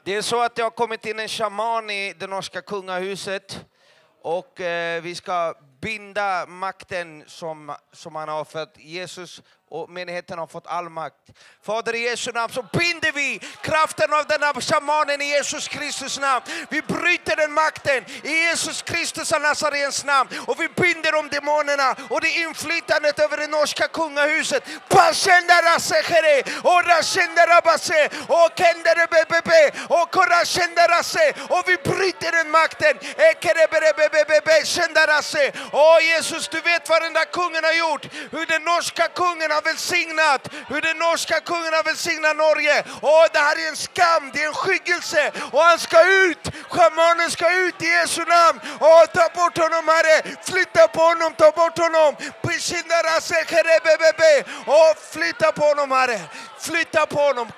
Det 0.03 0.15
är 0.15 0.21
så 0.21 0.41
att 0.41 0.55
det 0.55 0.61
har 0.61 0.69
kommit 0.69 1.05
in 1.05 1.19
en 1.19 1.27
shaman 1.27 1.89
i 1.89 2.13
det 2.19 2.27
norska 2.27 2.61
kungahuset 2.61 3.65
och 4.21 4.61
eh, 4.61 5.01
vi 5.01 5.15
ska 5.15 5.53
binda 5.81 6.45
makten 6.45 7.23
som, 7.27 7.75
som 7.91 8.15
han 8.15 8.29
har 8.29 8.45
för 8.45 8.63
att 8.63 8.77
Jesus 8.77 9.41
och 9.69 9.89
menigheten 9.89 10.39
har 10.39 10.47
fått 10.47 10.67
all 10.67 10.89
makt. 10.89 11.15
Fader 11.65 11.95
i 11.95 11.99
Jesu 11.99 12.31
namn 12.31 12.53
så 12.53 12.61
binder 12.61 13.11
vi 13.11 13.39
kraften 13.61 14.13
av 14.13 14.25
denna 14.25 14.53
shamanen 14.53 15.21
i 15.21 15.25
Jesus 15.25 15.67
Kristus 15.67 16.19
namn. 16.19 16.45
Vi 16.69 16.81
bryter 16.81 17.35
den 17.35 17.53
makten 17.53 18.05
i 18.23 18.31
Jesus 18.31 18.81
Kristus 18.81 19.31
av 19.31 19.41
Nazarens 19.41 20.05
namn 20.05 20.29
och 20.47 20.59
vi 20.61 20.67
binder 20.67 21.11
de 21.11 21.29
demonerna 21.29 21.95
och 22.09 22.21
det 22.21 22.29
inflytandet 22.29 23.19
över 23.19 23.37
det 23.37 23.47
norska 23.47 23.87
kungahuset. 23.87 24.63
Och 24.87 24.99
och 31.59 31.63
vi 31.69 31.77
bryter 31.77 32.31
den 32.31 32.51
makten. 32.51 32.95
Åh 35.71 35.99
Jesus, 36.03 36.47
du 36.47 36.61
vet 36.61 36.89
vad 36.89 37.01
den 37.01 37.13
där 37.13 37.25
kungen 37.25 37.63
har 37.63 37.73
gjort, 37.73 38.05
hur 38.31 38.45
den 38.45 38.63
norska 38.63 39.07
kungen 39.07 39.51
har 39.51 39.58
välsignat, 39.61 40.41
hur 40.67 40.81
den 40.81 40.97
norska 40.97 41.39
kungen 41.39 41.73
har 41.73 41.83
välsignat 41.83 42.37
Norge. 42.37 42.83
Åh, 43.01 43.25
det 43.33 43.39
här 43.39 43.55
är 43.63 43.69
en 43.69 43.75
skam, 43.75 44.31
det 44.33 44.43
är 44.43 44.47
en 44.47 44.53
skyggelse 44.53 45.31
och 45.51 45.61
han 45.61 45.79
ska 45.79 45.99
ut, 46.25 46.43
schamanen 46.69 47.31
ska 47.31 47.47
ut 47.51 47.81
i 47.81 47.85
Jesu 47.85 48.21
namn. 48.25 48.59
Åh, 48.79 49.05
ta 49.05 49.25
bort 49.35 49.57
honom 49.57 49.87
Herre, 49.87 50.17
flytta 50.49 50.87
på 50.87 51.01
honom, 51.01 51.33
ta 51.37 51.51
bort 51.51 51.77
honom. 51.77 52.15
Åh, 54.67 54.93
flytta 55.11 55.51
på 55.51 55.63
honom 55.65 55.91
Herre. 55.91 56.19
Flytta 56.61 57.05
på 57.05 57.19
honom. 57.19 57.51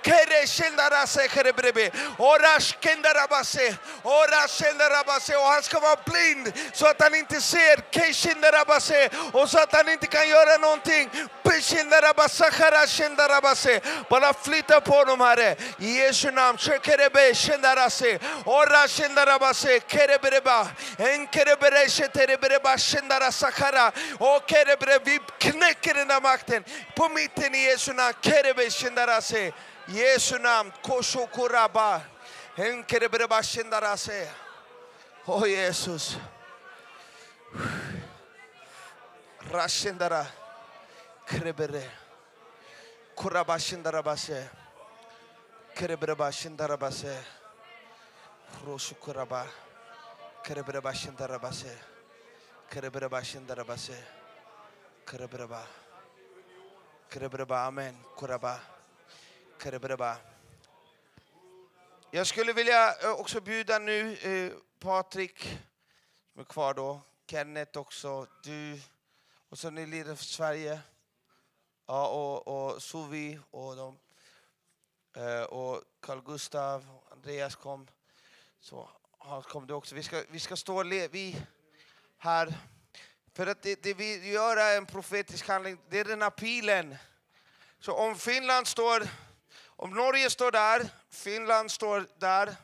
Och 5.37 5.47
han 5.47 5.63
ska 5.63 5.79
vara 5.79 5.99
blind 6.05 6.53
så 6.73 6.87
att 6.87 7.01
han 7.01 7.15
inte 7.15 7.41
ser. 7.41 7.81
Och 9.31 9.49
så 9.49 9.59
att 9.59 9.73
han 9.73 9.89
inte 9.89 10.07
kan 10.07 10.29
göra 10.29 10.57
någonting. 10.57 11.09
Bara 14.09 14.33
flytta 14.33 14.81
på 14.81 14.93
honom, 14.93 15.21
Herre. 15.21 15.55
I 15.79 15.97
Jesu 15.97 16.31
namn. 16.31 16.57
Vi 25.03 25.19
knäcker 25.39 25.93
den 25.93 26.07
där 26.07 26.21
makten 26.21 26.63
på 26.95 27.09
mitten 27.09 27.55
i 27.55 27.63
Jesu 27.63 27.93
namn. 27.93 28.13
Kerebe 28.91 29.21
shendara 29.21 29.21
se. 29.21 29.53
Jesu 29.87 30.37
namn. 30.39 30.71
Koshokuraba. 30.83 32.01
Enkerebreba 32.57 33.41
shendara 33.41 33.97
se. 33.97 34.29
Åh 35.27 35.45
Jesus. 35.45 36.17
Rashendara. 39.51 40.25
Krebere. 41.25 41.89
Kurabashendara 43.15 44.03
base. 44.03 44.49
Kerebreba 45.75 46.31
shendara 46.31 46.77
base. 46.77 47.17
Roshukuraba. 48.65 49.45
Kerebreba 50.43 50.93
shendara 50.93 51.39
base. 51.39 51.77
Kerebreba 52.69 53.23
shendara 53.23 53.63
base. 53.63 53.95
Kerebreba. 55.05 55.61
Kerebreba. 57.09 57.67
Amen. 57.67 57.95
Kuraba. 58.15 58.80
Jag 62.11 62.27
skulle 62.27 62.53
vilja 62.53 62.95
eh, 63.03 63.11
också 63.11 63.41
bjuda 63.41 63.79
nu 63.79 64.13
eh, 64.15 64.53
Patrik 64.79 65.59
som 66.31 66.41
är 66.41 66.45
kvar 66.45 66.73
då, 66.73 67.01
Kenneth 67.27 67.77
också, 67.79 68.27
du 68.43 68.81
och 69.49 69.59
så 69.59 69.69
ni 69.69 69.85
lirar 69.85 70.15
för 70.15 70.23
Sverige. 70.23 70.79
Ja, 71.85 72.07
och, 72.07 72.47
och 72.47 72.81
Suvi 72.81 73.39
och 73.51 73.75
de. 73.75 73.97
Eh, 75.15 75.43
och 75.43 75.83
Carl 75.99 76.21
Gustav, 76.21 76.85
Andreas 77.11 77.55
kom. 77.55 77.87
Så 78.59 78.89
Hans 79.17 79.45
kom 79.45 79.67
du 79.67 79.73
också. 79.73 79.95
Vi 79.95 80.03
ska, 80.03 80.23
vi 80.29 80.39
ska 80.39 80.55
stå 80.55 80.83
le- 80.83 81.07
vi 81.07 81.45
här. 82.17 82.53
För 83.33 83.47
att 83.47 83.61
det, 83.61 83.83
det 83.83 83.93
vi 83.93 84.31
gör 84.31 84.57
är 84.57 84.77
en 84.77 84.85
profetisk 84.85 85.47
handling. 85.47 85.77
Det 85.89 85.99
är 85.99 86.05
den 86.05 86.21
här 86.21 86.29
pilen. 86.29 86.95
Så 87.79 87.93
om 87.93 88.15
Finland 88.15 88.67
står, 88.67 89.07
om 89.81 89.89
Norge 89.89 90.29
står 90.29 90.51
där, 90.51 90.89
Finland 91.09 91.71
står 91.71 92.07
där 92.17 92.55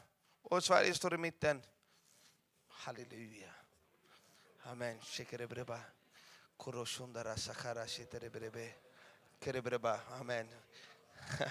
och 0.42 0.64
Sverige 0.64 0.94
står 0.94 1.14
i 1.14 1.18
mitten. 1.18 1.62
Halleluja. 2.68 3.50
Amen. 4.64 5.00
Amen. 10.12 10.48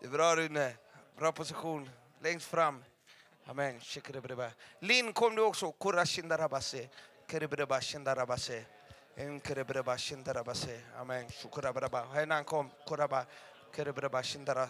Det 0.00 0.06
är 0.06 0.08
bra 0.08 0.36
Rune. 0.36 0.76
Bra 1.16 1.32
position. 1.32 1.90
Längst 2.20 2.46
fram. 2.46 2.84
Amen. 3.46 3.80
Linn 4.78 5.12
kom 5.12 5.34
du 5.34 5.42
också. 5.42 5.72
Kurashindarabase. 5.72 6.88
Kerebreba 7.30 7.80
shindarabase. 7.80 8.64
En 9.14 9.40
kerebreba 9.40 9.98
shindarabase. 9.98 10.80
Amen. 10.96 11.30
Shukurabraba. 11.30 12.04
Henan 12.04 12.44
kom. 12.44 12.70
Koraba. 12.86 13.26
Kerebra 13.76 14.08
Bashindara. 14.08 14.68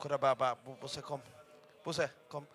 Kurababa, 0.00 0.56
Bosse 0.80 1.00
kom. 1.00 1.20
Bosse 1.84 2.10
kom. 2.28 2.46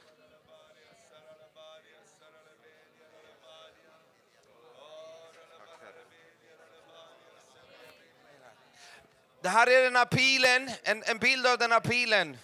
Det 9.41 9.49
här 9.49 9.67
är 9.67 9.83
den 9.83 9.95
här 9.95 10.05
pilen, 10.05 10.71
en, 10.83 11.03
en 11.03 11.17
bild 11.17 11.47
av 11.47 11.57
den 11.57 11.71
här 11.71 11.79
pilen. 11.79 12.37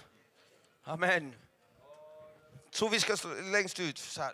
Amen. 0.83 1.35
Så 2.71 2.89
vi 2.89 2.99
ska 2.99 3.17
stå 3.17 3.27
längst 3.27 3.79
ut 3.79 3.97
så 3.97 4.21
här. 4.21 4.33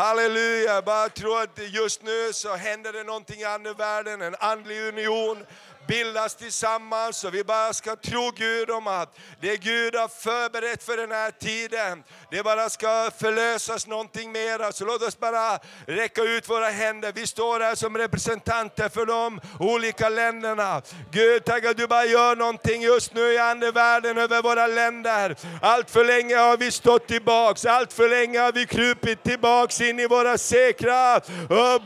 Halleluja, 0.00 0.74
jag 0.74 0.84
bara 0.84 1.08
tror 1.08 1.42
att 1.42 1.58
just 1.72 2.02
nu 2.02 2.32
så 2.32 2.56
händer 2.56 2.92
det 2.92 3.04
någonting 3.04 3.40
i 3.40 3.44
andevärlden, 3.44 4.22
en 4.22 4.34
andlig 4.40 4.80
union 4.88 5.46
bildas 5.90 6.34
tillsammans 6.34 7.24
och 7.24 7.34
vi 7.34 7.44
bara 7.44 7.72
ska 7.72 7.96
tro 7.96 8.30
Gud 8.36 8.70
om 8.70 8.86
att 8.86 9.18
det 9.40 9.56
Gud 9.56 9.94
har 9.94 10.08
förberett 10.08 10.82
för 10.82 10.96
den 10.96 11.10
här 11.10 11.30
tiden, 11.30 12.02
det 12.30 12.42
bara 12.42 12.70
ska 12.70 13.10
förlösas 13.18 13.86
någonting 13.86 14.32
mera. 14.32 14.72
Så 14.72 14.84
låt 14.84 15.02
oss 15.02 15.18
bara 15.18 15.58
räcka 15.86 16.22
ut 16.22 16.48
våra 16.48 16.68
händer. 16.68 17.12
Vi 17.14 17.26
står 17.26 17.60
här 17.60 17.74
som 17.74 17.98
representanter 17.98 18.88
för 18.88 19.06
de 19.06 19.40
olika 19.60 20.08
länderna. 20.08 20.82
Gud, 21.10 21.44
tack 21.44 21.64
att 21.64 21.76
du 21.76 21.86
bara 21.86 22.04
gör 22.04 22.36
någonting 22.36 22.82
just 22.82 23.14
nu 23.14 23.32
i 23.32 23.38
andevärlden 23.38 24.18
över 24.18 24.42
våra 24.42 24.66
länder. 24.66 25.36
Allt 25.62 25.90
för 25.90 26.04
länge 26.04 26.36
har 26.36 26.56
vi 26.56 26.70
stått 26.70 27.08
tillbaks, 27.08 27.66
allt 27.66 27.92
för 27.92 28.08
länge 28.08 28.38
har 28.38 28.52
vi 28.52 28.66
krupit 28.66 29.22
tillbaks 29.22 29.80
in 29.80 30.00
i 30.00 30.06
våra 30.06 30.38
säkra 30.38 31.20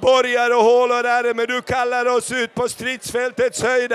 borgar 0.01 0.57
och 0.57 0.65
hålor, 0.65 1.05
Herre. 1.05 1.35
Men 1.35 1.47
du 1.47 1.63
kallar 1.63 2.07
oss 2.07 2.33
ut 2.33 2.55
på 2.55 2.69
stridsfältets 2.69 3.63
höjder. 3.63 3.94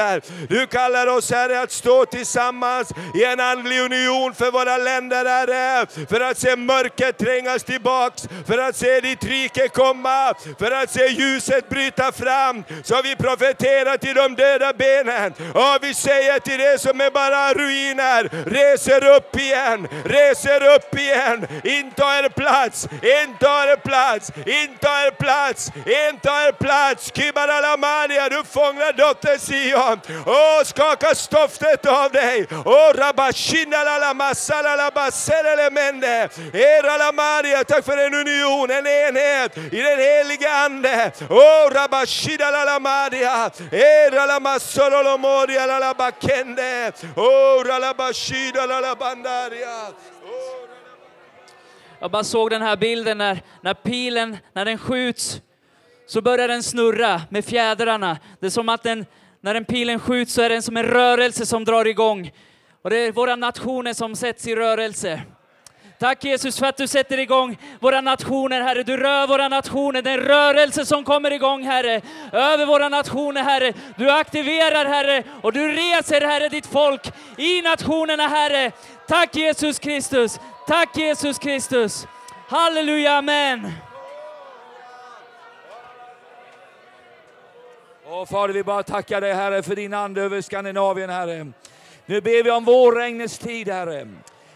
Du 0.50 0.68
kallar 0.68 1.08
oss, 1.08 1.32
Herre, 1.32 1.62
att 1.62 1.72
stå 1.72 2.06
tillsammans 2.06 2.92
i 3.16 3.24
en 3.24 3.40
andlig 3.40 3.80
union 3.80 4.34
för 4.34 4.52
våra 4.52 4.78
länder, 4.78 5.26
Herre. 5.26 5.86
För 6.10 6.22
att 6.22 6.38
se 6.38 6.56
mörkret 6.56 7.18
trängas 7.18 7.64
tillbaks, 7.64 8.28
för 8.48 8.58
att 8.58 8.76
se 8.76 9.00
ditt 9.00 9.24
rike 9.24 9.68
komma, 9.68 10.34
för 10.60 10.72
att 10.72 10.92
se 10.92 11.08
ljuset 11.08 11.70
bryta 11.70 12.12
fram. 12.12 12.64
Så 12.84 13.02
vi 13.02 13.16
profeterar 13.16 13.98
till 13.98 14.16
de 14.16 14.36
döda 14.36 14.74
benen 14.74 15.34
och 15.54 15.78
vi 15.82 15.94
säger 15.94 16.40
till 16.40 16.58
det 16.58 16.82
som 16.82 17.02
är 17.02 17.12
bara 17.12 17.54
ruiner, 17.54 18.30
reser 18.46 19.16
upp 19.16 19.36
igen, 19.36 19.88
reser 20.06 20.76
upp 20.76 20.96
igen, 21.00 21.48
inta 21.64 22.20
er 22.20 22.30
plats, 22.30 22.88
inta 22.92 23.72
er 23.72 23.76
plats, 23.76 24.32
inta 24.46 25.06
er 25.08 25.12
plats, 25.12 25.72
inta 25.86 26.48
er 26.48 26.52
plats. 26.52 27.12
Kibaralamania, 27.12 28.30
du 28.30 28.44
fångar 28.44 28.94
dotter 28.94 29.38
Sion. 29.38 29.89
Åh, 30.26 30.64
skaka 30.66 31.16
stoftet 31.16 31.86
av 31.86 32.12
dig. 32.12 32.48
Åh, 32.66 32.92
rabashina 32.96 33.84
la 33.84 33.98
la 33.98 34.14
masala 34.14 34.92
Maria, 37.12 37.64
tack 37.64 37.86
för 37.86 37.98
en 37.98 38.14
union, 38.14 38.72
en 38.72 38.88
enhet 38.88 39.58
i 39.58 39.82
den 39.82 40.00
helige 40.00 40.50
Ande. 40.50 41.12
Åh, 41.30 41.70
rabashida 41.72 42.52
la 42.52 42.64
la 42.66 42.80
Maria. 42.80 43.52
Era. 43.72 44.30
Åh, 47.16 47.80
la 47.80 47.94
bashida 47.94 48.68
Jag 52.00 52.12
bara 52.12 52.24
såg 52.24 52.50
den 52.50 52.62
här 52.62 52.76
bilden 52.76 53.18
när, 53.18 53.42
när 53.62 53.74
pilen, 53.74 54.38
när 54.54 54.66
den 54.66 54.78
skjuts, 54.78 55.42
så 56.08 56.22
börjar 56.22 56.48
den 56.48 56.64
snurra 56.64 57.22
med 57.30 57.46
fjädrarna. 57.46 58.18
Det 58.40 58.46
är 58.46 58.50
som 58.50 58.70
att 58.70 58.84
den, 58.84 59.06
när 59.42 59.54
den 59.54 59.66
pilen 59.66 60.00
skjuts 60.00 60.34
så 60.34 60.42
är 60.42 60.50
det 60.50 60.62
som 60.62 60.78
en 60.78 60.86
rörelse 60.86 61.46
som 61.46 61.66
drar 61.66 61.88
igång. 61.88 62.32
Och 62.82 62.90
det 62.90 62.98
är 62.98 63.12
våra 63.12 63.36
nationer 63.36 63.94
som 63.94 64.16
sätts 64.16 64.48
i 64.48 64.56
rörelse. 64.56 65.22
Tack 66.00 66.24
Jesus 66.24 66.60
för 66.60 66.66
att 66.66 66.78
du 66.78 66.88
sätter 66.88 67.18
igång 67.18 67.58
våra 67.80 68.02
nationer, 68.02 68.62
Herre. 68.62 68.84
Du 68.84 68.98
rör 68.98 69.28
våra 69.28 69.48
nationer, 69.48 70.02
den 70.02 70.18
rörelse 70.18 70.86
som 70.86 71.04
kommer 71.04 71.32
igång, 71.32 71.64
Herre, 71.64 72.02
över 72.32 72.66
våra 72.66 72.90
nationer, 72.90 73.44
Herre. 73.44 73.74
Du 73.98 74.12
aktiverar, 74.12 74.86
Herre, 74.86 75.24
och 75.42 75.54
du 75.54 75.68
reser, 75.68 76.22
Herre, 76.22 76.50
ditt 76.50 76.66
folk 76.66 77.12
i 77.38 77.62
nationerna, 77.62 78.28
Herre. 78.28 78.72
Tack 79.08 79.36
Jesus 79.36 79.80
Kristus. 79.80 80.40
Tack 80.68 80.98
Jesus 80.98 81.40
Kristus. 81.40 82.08
Halleluja, 82.50 83.14
amen. 83.14 83.72
Åh, 88.12 88.26
Fader, 88.26 88.54
vi 88.54 88.64
bara 88.64 88.84
tackar 88.84 89.22
dig 89.22 89.34
Herre 89.34 89.64
för 89.64 89.76
din 89.76 89.94
ande 89.94 90.22
över 90.22 90.42
Skandinavien 90.42 91.10
Herre. 91.10 91.48
Nu 92.06 92.22
ber 92.22 92.44
vi 92.44 92.52
om 92.52 92.66
vårregnets 92.66 93.38
tid 93.38 93.70
Herre. 93.70 94.08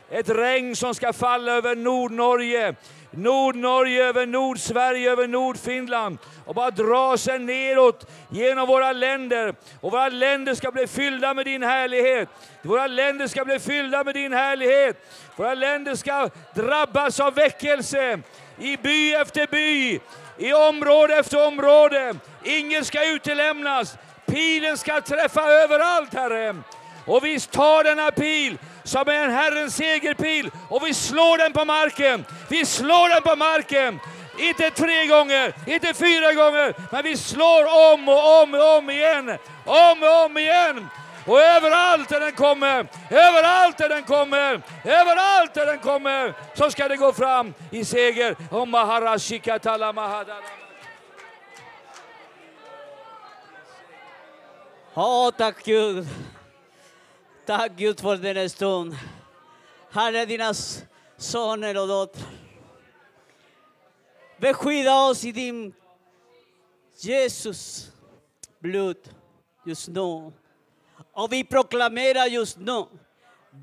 Ett 0.09 0.29
regn 0.29 0.75
som 0.75 0.95
ska 0.95 1.13
falla 1.13 1.51
över 1.51 1.75
Nordnorge, 1.75 2.75
Nordnorge, 3.11 4.03
över 4.03 4.25
Nordsverige, 4.25 5.11
över 5.11 5.27
Nordfinland 5.27 6.17
och 6.45 6.55
bara 6.55 6.71
dra 6.71 7.17
sig 7.17 7.39
neråt 7.39 8.11
genom 8.29 8.67
våra 8.67 8.91
länder. 8.91 9.55
Och 9.81 9.91
våra 9.91 10.09
länder 10.09 10.55
ska 10.55 10.71
bli 10.71 10.87
fyllda 10.87 11.33
med 11.33 11.45
din 11.45 11.63
härlighet. 11.63 12.29
Våra 12.61 12.87
länder 12.87 13.27
ska 13.27 13.45
bli 13.45 13.59
fyllda 13.59 14.03
med 14.03 14.15
din 14.15 14.33
härlighet. 14.33 14.97
Våra 15.35 15.53
länder 15.53 15.95
ska 15.95 16.29
drabbas 16.55 17.19
av 17.19 17.33
väckelse 17.33 18.19
i 18.59 18.77
by 18.77 19.13
efter 19.13 19.47
by, 19.47 19.99
i 20.37 20.53
område 20.53 21.15
efter 21.15 21.47
område. 21.47 22.15
Ingen 22.43 22.85
ska 22.85 23.05
utelämnas. 23.05 23.97
Pilen 24.25 24.77
ska 24.77 25.01
träffa 25.01 25.41
överallt, 25.41 26.13
Herre. 26.13 26.55
Och 27.05 27.25
vi 27.25 27.39
tar 27.39 27.83
denna 27.83 28.11
pil 28.11 28.57
som 28.83 29.07
är 29.07 29.13
en 29.13 29.31
Herrens 29.31 29.75
segerpil 29.75 30.51
och 30.69 30.87
vi 30.87 30.93
slår 30.93 31.37
den 31.37 31.53
på 31.53 31.65
marken. 31.65 32.25
Vi 32.49 32.65
slår 32.65 33.09
den 33.09 33.21
på 33.21 33.35
marken. 33.35 33.99
Inte 34.39 34.69
tre 34.69 35.05
gånger, 35.05 35.53
inte 35.67 35.93
fyra 35.93 36.33
gånger, 36.33 36.73
men 36.91 37.03
vi 37.03 37.17
slår 37.17 37.93
om 37.93 38.09
och 38.09 38.41
om 38.41 38.53
och 38.53 38.77
om 38.77 38.89
igen. 38.89 39.37
Om 39.65 40.03
och 40.03 40.25
om 40.25 40.37
igen. 40.37 40.89
Och 41.25 41.39
överallt 41.39 42.09
där 42.09 42.19
den 42.19 42.31
kommer, 42.31 42.88
överallt 43.09 43.77
där 43.77 43.89
den 43.89 44.03
kommer, 44.03 44.62
överallt 44.83 45.53
där 45.53 45.65
den 45.65 45.79
kommer, 45.79 46.33
så 46.55 46.71
ska 46.71 46.88
det 46.88 46.97
gå 46.97 47.13
fram 47.13 47.53
i 47.71 47.86
seger. 47.86 48.36
Ja, 54.93 55.31
tack 55.38 55.63
Gud. 55.63 56.07
Tack 57.45 57.71
Gud 57.75 57.99
för 57.99 58.17
denna 58.17 58.49
stund. 58.49 58.97
Herre, 59.91 60.25
dina 60.25 60.53
söner 61.17 61.77
och 61.77 61.88
döttrar. 61.88 62.29
Beskydda 64.38 65.05
oss 65.05 65.23
i 65.25 65.31
din 65.31 65.73
Jesus 66.97 67.91
blod 68.59 68.97
just 69.65 69.88
nu. 69.88 70.31
Och 71.13 71.34
vi 71.34 71.43
proklamerar 71.43 72.26
just 72.26 72.58
nu 72.58 72.86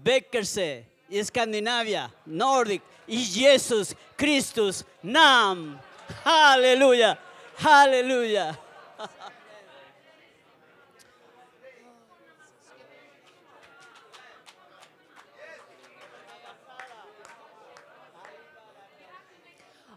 väckelse 0.05 0.85
i 1.09 1.25
Skandinavien, 1.25 2.11
Nordic, 2.25 2.83
i 3.07 3.17
Jesus 3.17 3.97
Kristus 4.17 4.85
namn. 5.01 5.79
Halleluja, 6.25 7.17
halleluja. 7.57 8.55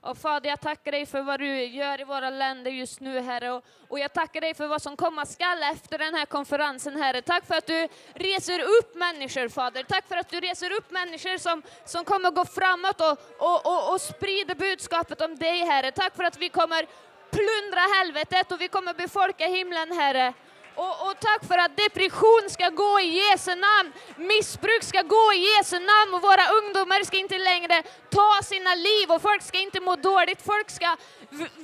Och 0.05 0.17
Fader, 0.17 0.49
jag 0.49 0.61
tackar 0.61 0.91
dig 0.91 1.05
för 1.05 1.21
vad 1.21 1.39
du 1.39 1.63
gör 1.63 2.01
i 2.01 2.03
våra 2.03 2.29
länder 2.29 2.71
just 2.71 2.99
nu, 2.99 3.19
Herre. 3.19 3.51
Och, 3.51 3.63
och 3.87 3.99
jag 3.99 4.13
tackar 4.13 4.41
dig 4.41 4.53
för 4.53 4.67
vad 4.67 4.81
som 4.81 4.95
komma 4.97 5.25
skall 5.25 5.63
efter 5.63 5.97
den 5.97 6.13
här 6.15 6.25
konferensen, 6.25 6.95
Herre. 6.95 7.21
Tack 7.21 7.45
för 7.45 7.55
att 7.55 7.67
du 7.67 7.87
reser 8.13 8.59
upp 8.59 8.95
människor, 8.95 9.49
Fader. 9.49 9.83
Tack 9.83 10.07
för 10.07 10.17
att 10.17 10.29
du 10.29 10.39
reser 10.39 10.71
upp 10.71 10.91
människor 10.91 11.37
som, 11.37 11.61
som 11.85 12.05
kommer 12.05 12.31
gå 12.31 12.45
framåt 12.45 13.01
och, 13.01 13.17
och, 13.37 13.65
och, 13.65 13.93
och 13.93 14.01
sprida 14.01 14.55
budskapet 14.55 15.21
om 15.21 15.35
dig, 15.35 15.65
Herre. 15.65 15.91
Tack 15.91 16.15
för 16.15 16.23
att 16.23 16.37
vi 16.37 16.49
kommer 16.49 16.85
plundra 17.31 17.81
helvetet 17.97 18.51
och 18.51 18.61
vi 18.61 18.67
kommer 18.67 18.93
befolka 18.93 19.47
himlen, 19.47 19.91
Herre. 19.91 20.33
Och, 20.75 21.07
och 21.07 21.19
tack 21.19 21.41
för 21.47 21.57
att 21.57 21.77
depression 21.77 22.49
ska 22.49 22.69
gå 22.69 22.99
i 22.99 23.07
Jesu 23.23 23.55
namn, 23.55 23.93
missbruk 24.15 24.83
ska 24.83 25.01
gå 25.01 25.33
i 25.33 25.39
Jesu 25.51 25.79
namn 25.79 26.13
och 26.13 26.21
våra 26.21 26.45
ungdomar 26.59 27.03
ska 27.03 27.17
inte 27.17 27.37
längre 27.37 27.83
ta 28.09 28.39
sina 28.43 28.75
liv 28.75 29.11
och 29.11 29.21
folk 29.21 29.41
ska 29.41 29.59
inte 29.59 29.79
må 29.81 29.95
dåligt. 29.95 30.41
Folk 30.41 30.69
ska 30.69 30.97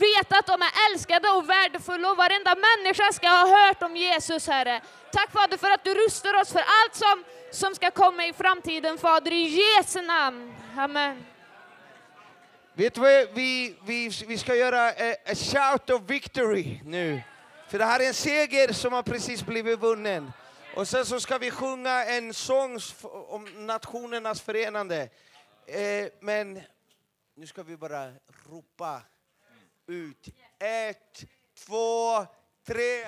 veta 0.06 0.38
att 0.40 0.48
de 0.48 0.62
är 0.62 0.72
älskade 0.92 1.30
och 1.30 1.50
värdefulla 1.50 2.12
och 2.12 2.18
varenda 2.18 2.56
människa 2.56 3.12
ska 3.14 3.28
ha 3.28 3.46
hört 3.58 3.84
om 3.84 3.96
Jesus, 3.96 4.48
Herre. 4.48 4.82
Tack 5.12 5.32
Fader 5.32 5.58
för 5.58 5.72
att 5.72 5.84
du 5.84 5.94
rustar 5.94 6.42
oss 6.42 6.52
för 6.52 6.64
allt 6.78 6.96
som, 6.96 7.24
som 7.52 7.76
ska 7.76 7.92
komma 7.92 8.26
i 8.26 8.34
framtiden, 8.34 8.98
Fader, 8.98 9.34
i 9.34 9.62
Jesu 9.62 10.02
namn. 10.02 10.56
Amen. 10.78 11.26
Vet 12.74 12.94
du 12.96 13.02
vad 13.02 13.28
vi, 13.34 13.76
vi, 13.86 14.12
vi 14.28 14.38
ska 14.38 14.56
göra? 14.56 14.90
A, 14.90 15.16
a 15.26 15.36
shout 15.36 15.90
of 15.90 16.02
victory 16.10 16.80
nu. 16.84 17.22
För 17.70 17.80
det 17.80 17.86
här 17.86 18.00
är 18.00 18.08
en 18.08 18.14
seger 18.14 18.74
som 18.74 18.94
har 18.94 19.04
precis 19.04 19.46
blivit 19.46 19.80
vunnen. 19.80 20.32
Och 20.76 20.88
sen 20.88 21.06
så 21.06 21.20
ska 21.20 21.38
vi 21.38 21.52
sjunga 21.52 22.06
en 22.06 22.34
sång 22.34 22.80
om 23.04 23.66
nationernas 23.66 24.42
förenande. 24.42 25.10
Eh, 25.66 26.08
men 26.20 26.62
nu 27.36 27.48
ska 27.48 27.64
vi 27.64 27.78
bara 27.78 28.12
ropa 28.50 29.02
ut. 29.88 30.28
Ett, 30.60 31.24
två, 31.66 32.26
tre. 32.68 33.08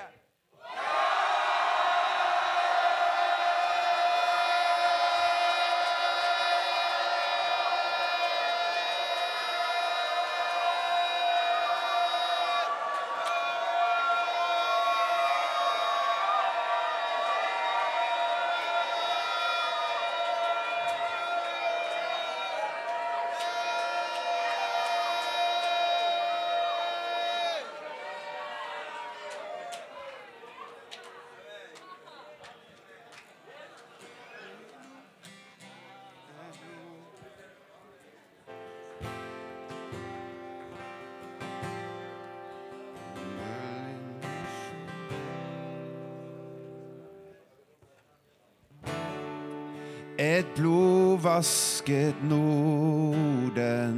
Ett 50.22 50.54
blodvasket 50.54 52.14
Norden. 52.22 53.96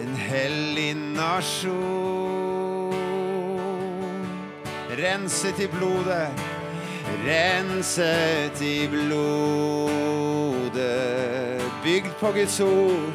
En 0.00 0.16
helig 0.16 0.96
nation. 0.96 2.94
Renset 4.90 5.60
i 5.60 5.68
blodet 5.68 6.30
renset 7.24 8.62
i 8.62 8.88
blodet 8.88 9.22
byggd 11.84 12.08
på 12.20 12.32
Guds 12.32 12.60
ord 12.60 13.12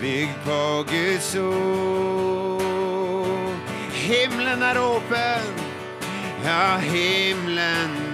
byggd 0.00 0.44
på 0.44 0.84
Guds 0.90 1.36
ord. 1.36 2.62
Himlen 3.92 4.62
är 4.62 4.76
öppen 4.76 5.42
Ja, 6.44 6.76
himlen 6.76 8.09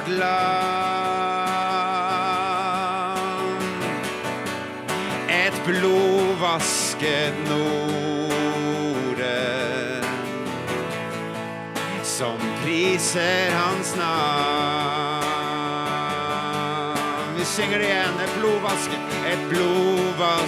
vårt 0.00 0.08
land. 0.08 1.90
Ett 5.28 5.66
blåvasket 5.66 7.34
Norden 7.48 8.84
som 12.02 12.38
priser 12.64 13.50
hans 13.52 13.96
namn. 13.96 15.26
Vi 17.38 17.44
sjunger 17.44 17.78
det 17.78 17.84
igen, 17.84 18.14
ett 18.24 18.38
blåvasket, 18.40 19.00
ett 19.26 19.48
blåvasket 19.48 20.40